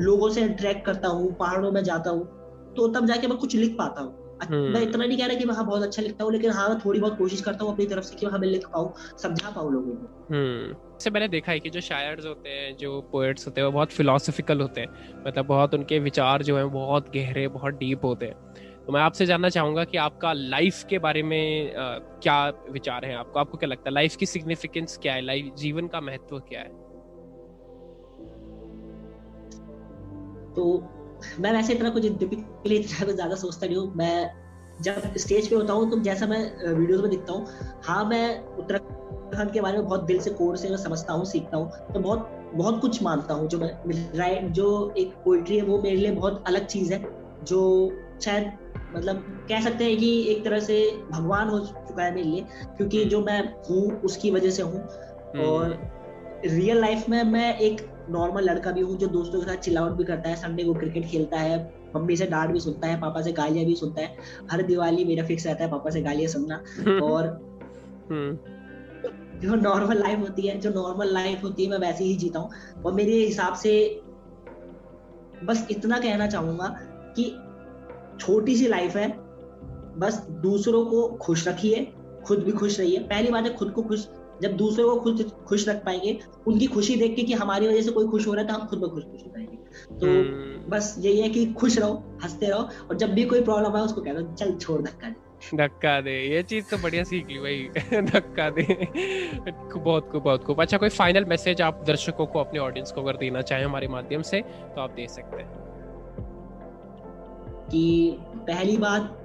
[0.00, 2.24] लोगों से इंटरेक्ट करता हूँ पहाड़ों में जाता हूँ
[2.76, 5.44] तो तब जाके मैं कुछ लिख पाता हूँ। मैं हम्म। इतना नहीं कह रहा कि
[5.44, 8.04] मैं हाँ बहुत अच्छा लिखता हूँ लेकिन हाँ थोड़ी बहुत कोशिश करता हूँ अपनी तरफ़
[8.04, 11.70] से कि मैं लिख पाऊँ समझा पाऊँ लोगों को। हम्म। से मैंने देखा है कि
[11.70, 14.88] जो शायर्स होते हैं जो पोएट्स होते हैं वो बहुत फिलोसफिकल होते हैं।
[15.26, 18.34] मतलब बहुत उनके विचार जो हैं बहुत गहरे बहुत डीप होते हैं।
[18.86, 23.14] तो मैं आपसे जानना चाहूँगा कि आपका लाइफ के बारे में आ, क्या विचार है
[23.14, 23.40] आपको?
[23.40, 25.20] आपको क्या लगता है लाइफ की सिग्निफिकेंस क्या है?
[25.20, 26.68] लाइफ जीवन का महत्व क्या है?
[30.54, 30.88] तो
[31.40, 34.30] मैं वैसे इतना कुछ टिपिकली इतना कुछ ज़्यादा सोचता नहीं हूँ। मैं
[34.82, 37.46] जब स्टेज पे होता हूँ तो जैसा मैं वीडियोस में दिखता हूँ
[37.84, 41.56] हाँ मैं उत्तराखंड के बारे में बहुत दिल से कोर से मैं समझता हूँ सीखता
[41.56, 43.70] हूँ तो बहुत बहुत कुछ मानता हूँ जो मैं
[44.18, 47.04] राइट जो एक पोइट्री है वो मेरे लिए बहुत अलग चीज़ है
[47.44, 47.60] जो
[48.22, 48.52] शायद
[48.96, 50.76] मतलब कह सकते हैं कि एक तरह से
[51.10, 52.44] भगवान हो चुका है मेरे लिए
[52.76, 55.78] क्योंकि जो मैं हूँ उसकी वजह से हूँ। हम्म। और
[56.46, 60.04] रियल लाइफ में मैं एक नॉर्मल लड़का भी हूँ जो दोस्तों के साथ चिल्लाउट भी
[60.04, 61.58] करता है संडे को क्रिकेट खेलता है
[61.96, 64.16] मम्मी से डांट भी सुनता है पापा से गालियाँ भी सुनता है
[64.50, 66.56] हर दिवाली मेरा फिक्स रहता है पापा से गालियाँ सुनना
[67.02, 67.26] और
[68.10, 72.38] हम्म। जो नॉर्मल लाइफ होती है जो नॉर्मल लाइफ होती है मैं वैसे ही जीता
[72.38, 73.74] हूँ और मेरे हिसाब से
[75.44, 76.68] बस इतना कहना चाहूँगा
[77.16, 77.24] कि
[78.20, 79.08] छोटी सी लाइफ है
[79.98, 81.84] बस दूसरों को खुश रखिए
[82.24, 84.06] खुद भी खुश रहिए पहली बात है खुद को खुश
[84.42, 87.90] जब दूसरों को खुद खुश रख पाएँगे उनकी खुशी देख के कि हमारी वजह से
[87.90, 89.56] कोई खुश हो रहा है तो हम खुद में खुश खुश हो पाएँगे
[90.00, 90.70] तो hmm.
[90.70, 94.00] बस यही है कि खुश रहो हँसते रहो और जब भी कोई प्रॉब्लम है उसको
[94.00, 97.68] कह दो चल छोड़ धक्का दे। धक्का दे ये चीज़ तो बढ़िया सीख ली भाई।
[98.02, 98.64] धक्का दे।
[99.78, 103.16] बहुत खूब बहुत खूब। अच्छा कोई फाइनल मैसेज आप दर्शकों को अपने ऑडियंस को अगर
[103.16, 105.62] देना चाहें हमारे माध्यम से तो आप दे सकते हैं।
[107.70, 109.18] कि पहली बात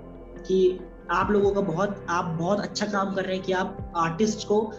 [0.48, 0.80] कि
[1.12, 4.72] आप लोगों का बहुत आप बहुत अच्छा काम कर रहे हैं कि आप आर्टिस्ट को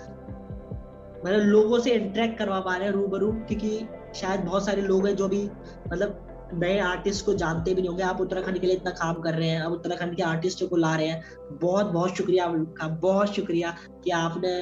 [1.25, 5.15] मतलब लोगों से इंटरेक्ट करवा पा रहे हैं रूबरू, क्योंकि शायद बहुत सारे लोग हैं
[5.17, 5.45] जो भी
[5.93, 9.35] मतलब नए आर्टिस्ट को जानते भी नहीं होंगे। आप उत्तराखंड के लिए इतना काम कर
[9.35, 13.35] रहे हैं, आप उत्तराखंड के आर्टिस्टों को ला रहे हैं। बहुत बहुत शुक्रिया आपका, बहुत
[13.35, 14.55] शुक्रिया कि आपने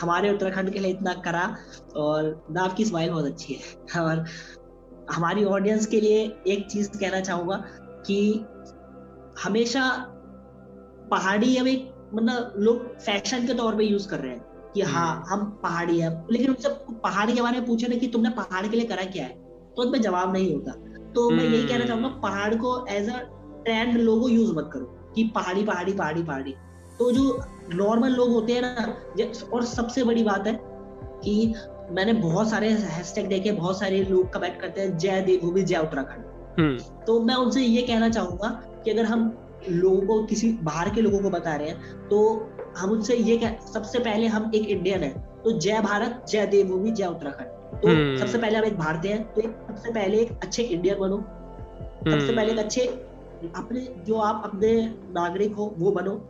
[0.00, 1.56] हमारे उत्तराखंड के लिए इतना करा,
[1.96, 4.24] और ना आपकी स्माइल बहुत अच्छी है। और
[5.10, 7.56] हमारी ऑडियंस के लिए एक चीज़ कहना चाहूँगा
[8.06, 8.46] कि
[9.44, 9.90] हमेशा
[11.10, 15.32] पहाड़ी एक मतलब लोग फ़ैशन के तौर पे यूज़ कर रहे हैं। कि हाँ हम्म।
[15.32, 16.68] हम पहाड़ी है लेकिन उनसे
[17.02, 19.42] पहाड़ी के बारे में पूछे ना कि तुमने पहाड़ के लिए करा क्या है
[19.76, 20.72] तो उसमें जवाब नहीं होता
[21.12, 23.18] तो मैं यही कहना चाहूँगा हम्म। पहाड़ को as a
[23.64, 26.54] trend logo use मत करो कि पहाड़ी पहाड़ी पहाड़ी पहाड़ी
[26.98, 27.40] तो जो
[27.74, 30.58] नॉर्मल लोग होते हैं ना और सबसे बड़ी बात है
[31.24, 31.54] कि
[31.90, 36.60] मैंने बहुत सारे हैशटैग देखे बहुत सारे लोग कमेंट करते हैं जय देवभूमि जय उत्तराखंड
[36.60, 38.48] हम्म। तो मैं उनसे ये कहना चाहूँगा
[38.84, 39.32] कि अगर हम
[39.70, 42.20] लोगों को किसी बाहर के लोगों को बता रहे हैं तो
[42.76, 45.10] हम उनसे ये कह सबसे पहले हम एक इंडियन है
[45.44, 49.32] तो जय भारत जय देवभूमि जय उत्तराखंड तो हम्म। सबसे पहले हम एक भारतीय हैं
[49.34, 52.86] तो एक सबसे पहले एक अच्छे इंडियन बनो सबसे हम्म। पहले एक अच्छे
[53.54, 54.72] अपने जो आप अपने
[55.14, 56.20] नागरिक हो वो बनो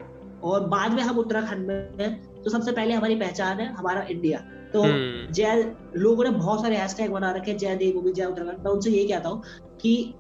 [0.45, 4.39] और बाद में हम उत्तराखंड में हैं तो सबसे पहले हमारी पहचान है हमारा इंडिया
[4.73, 5.63] तो हम्म। जय
[5.97, 9.29] लोगों ने बहुत सारे हैशटैग बना रखे जय देवभूमि जय उत्तराखंड मैं उनसे ये कहता
[9.29, 9.43] हूँ
[9.81, 10.15] कि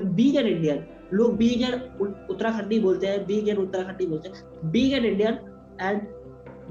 [0.00, 4.92] बीग एन इंडियन लोग बीग एन उत्तराखंडी बोलते हैं बीग एन उत्तराखंडी बोलते हैं being
[4.92, 5.38] an Indian
[5.80, 6.02] and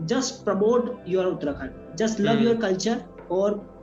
[0.08, 3.76] just promote your Uttarakhand just love your culture और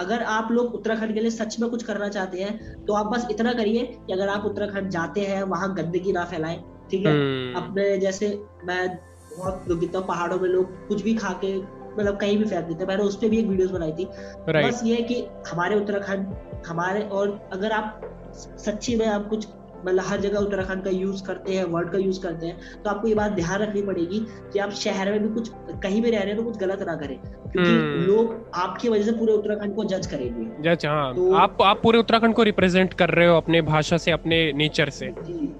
[0.00, 3.26] अगर आप लोग उत्तराखंड के लिए सच में कुछ करना चाहते हैं तो आप बस
[3.30, 7.12] इतना करिए कि अगर आप उत्तराखंड जाते हैं वहाँ गंदगी ना फैलाएँ ठीक है?
[7.12, 7.64] Hmm.
[7.64, 8.98] अपने जैसे मैं
[9.38, 11.58] बहुत दुखित हूँ पहाड़ों में लोग कुछ भी खा के
[11.98, 14.04] मतलब कहीं भी फेंक देते मैंने उस पर भी एक वीडियोस बनाई थी।
[14.48, 16.34] बस ये है कि हमारे उत्तराखंड
[16.66, 18.00] हमारे और अगर आप
[18.34, 19.48] सच्ची में आप कुछ
[19.86, 23.08] मतलब हर जगह उत्तराखंड का यूज़ करते हैं वर्ड का यूज़ करते हैं तो आपको
[23.08, 24.20] ये बात ध्यान रखनी पड़ेगी
[24.52, 25.50] कि आप शहर में भी कुछ
[25.82, 29.04] कहीं भी रह रहे हैं तो कुछ गलत ना करें क्योंकि हम्म। लोग आपकी वजह
[29.04, 32.94] से पूरे उत्तराखंड को जज करेंगे। जज हाँ। तो आप आप पूरे उत्तराखंड को रिप्रेजेंट
[32.94, 35.52] कर रहे हो अपने भाषा से अपने नेचर से। जी।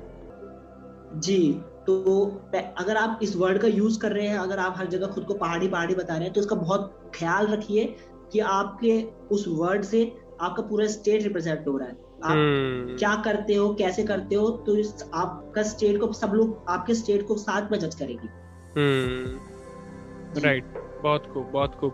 [1.17, 1.53] जी
[1.87, 1.95] तो
[2.79, 5.35] अगर आप इस वर्ड का यूज़ कर रहे हैं अगर आप हर जगह खुद को
[5.35, 7.85] पहाड़ी पहाड़ी बता रहे हैं तो इसका बहुत ख्याल रखिए
[8.33, 10.01] कि आपके उस वर्ड से
[10.41, 12.99] आपका पूरा स्टेट रिप्रेजेंट हो रहा है। आप hmm.
[12.99, 14.83] क्या करते हो कैसे करते हो तो
[15.15, 18.29] आपका स्टेट को सब लोग आपके स्टेट को साथ में जज करेगी।
[20.41, 21.03] Right right.
[21.03, 21.93] बहुत खूब बहुत खूब।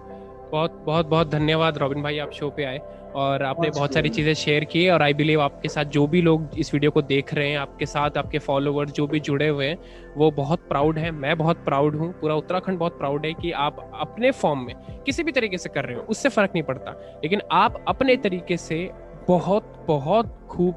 [0.52, 2.78] बहुत बहुत बहुत धन्यवाद रॉबिन भाई आप शो पे आए
[3.14, 6.48] और आपने बहुत सारी चीज़ें शेयर की और आई बिलीव आपके साथ जो भी लोग
[6.58, 9.78] इस वीडियो को देख रहे हैं आपके साथ आपके फॉलोवर्स जो भी जुड़े हुए हैं
[10.16, 13.90] वो बहुत प्राउड है मैं बहुत प्राउड हूँ पूरा उत्तराखंड बहुत प्राउड है कि आप
[14.00, 14.74] अपने फॉर्म में
[15.06, 16.90] किसी भी तरीके से कर रहे हो उससे फ़र्क नहीं पड़ता।
[17.24, 18.90] लेकिन आप अपने तरीके से
[19.28, 20.74] बहुत बहुत खूब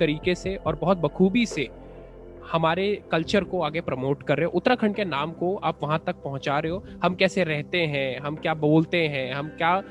[0.00, 1.68] तरीके से और बहुत बखूबी से
[2.52, 6.16] हमारे कल्चर को आगे प्रमोट कर रहे हो। उत्तराखंड के नाम को आप वहाँ तक
[6.16, 8.18] पहुँचा रहे हो। हम कैसे रहते हैं?
[8.18, 9.34] हम क्या बोलते हैं?
[9.34, 9.82] हम क्या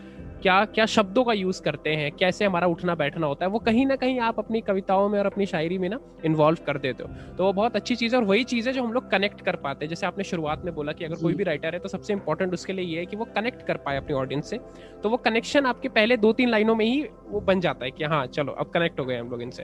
[0.42, 3.86] क्या क्या शब्दों का यूज़ करते हैं कैसे हमारा उठना बैठना होता है वो कहीं
[3.86, 7.10] ना कहीं आप अपनी कविताओं में और अपनी शायरी में ना इन्वॉल्व कर देते हो।
[7.38, 9.56] तो वो बहुत अच्छी चीज़ है और वही चीज़ है जो हम लोग कनेक्ट कर
[9.56, 12.14] पाते हैं। जैसे आपने शुरुआत में बोला कि अगर कोई भी राइटर है तो सबसे
[12.14, 14.60] इंपॉर्टेंट उसके लिए ये है कि वो कनेक्ट कर पाए अपनी ऑडियंस से।
[15.04, 18.04] तो वो कनेक्शन आपके पहले दो तीन लाइनों में ही वो बन जाता है कि
[18.04, 19.64] हाँ चलो अब कनेक्ट हो गए हम लोग इनसे।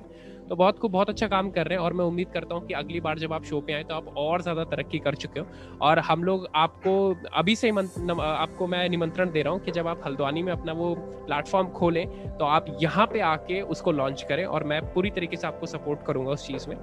[0.49, 2.73] तो बहुत को बहुत अच्छा काम कर रहे हैं और मैं उम्मीद करता हूँ कि
[2.73, 5.45] अगली बार जब आप शो पे आए तो आप और ज़्यादा तरक्की कर चुके हो।
[5.81, 6.93] और हम लोग आपको
[7.33, 10.93] अभी से आपको मैं निमंत्रण दे रहा हूँ कि जब आप हल्द्वानी में अपना वो
[11.25, 15.47] प्लेटफॉर्म खोलें तो आप यहाँ पे आके उसको लॉन्च करें और मैं पूरी तरीके से
[15.47, 16.77] आपको सपोर्ट करूँगा उस चीज़ में।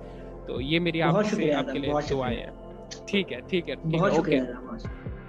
[0.47, 2.53] तो ये मेरी आपसे आपके लिए दुआएँ हैं।
[3.09, 5.20] ठीक है ठीक है ठीक है ओके।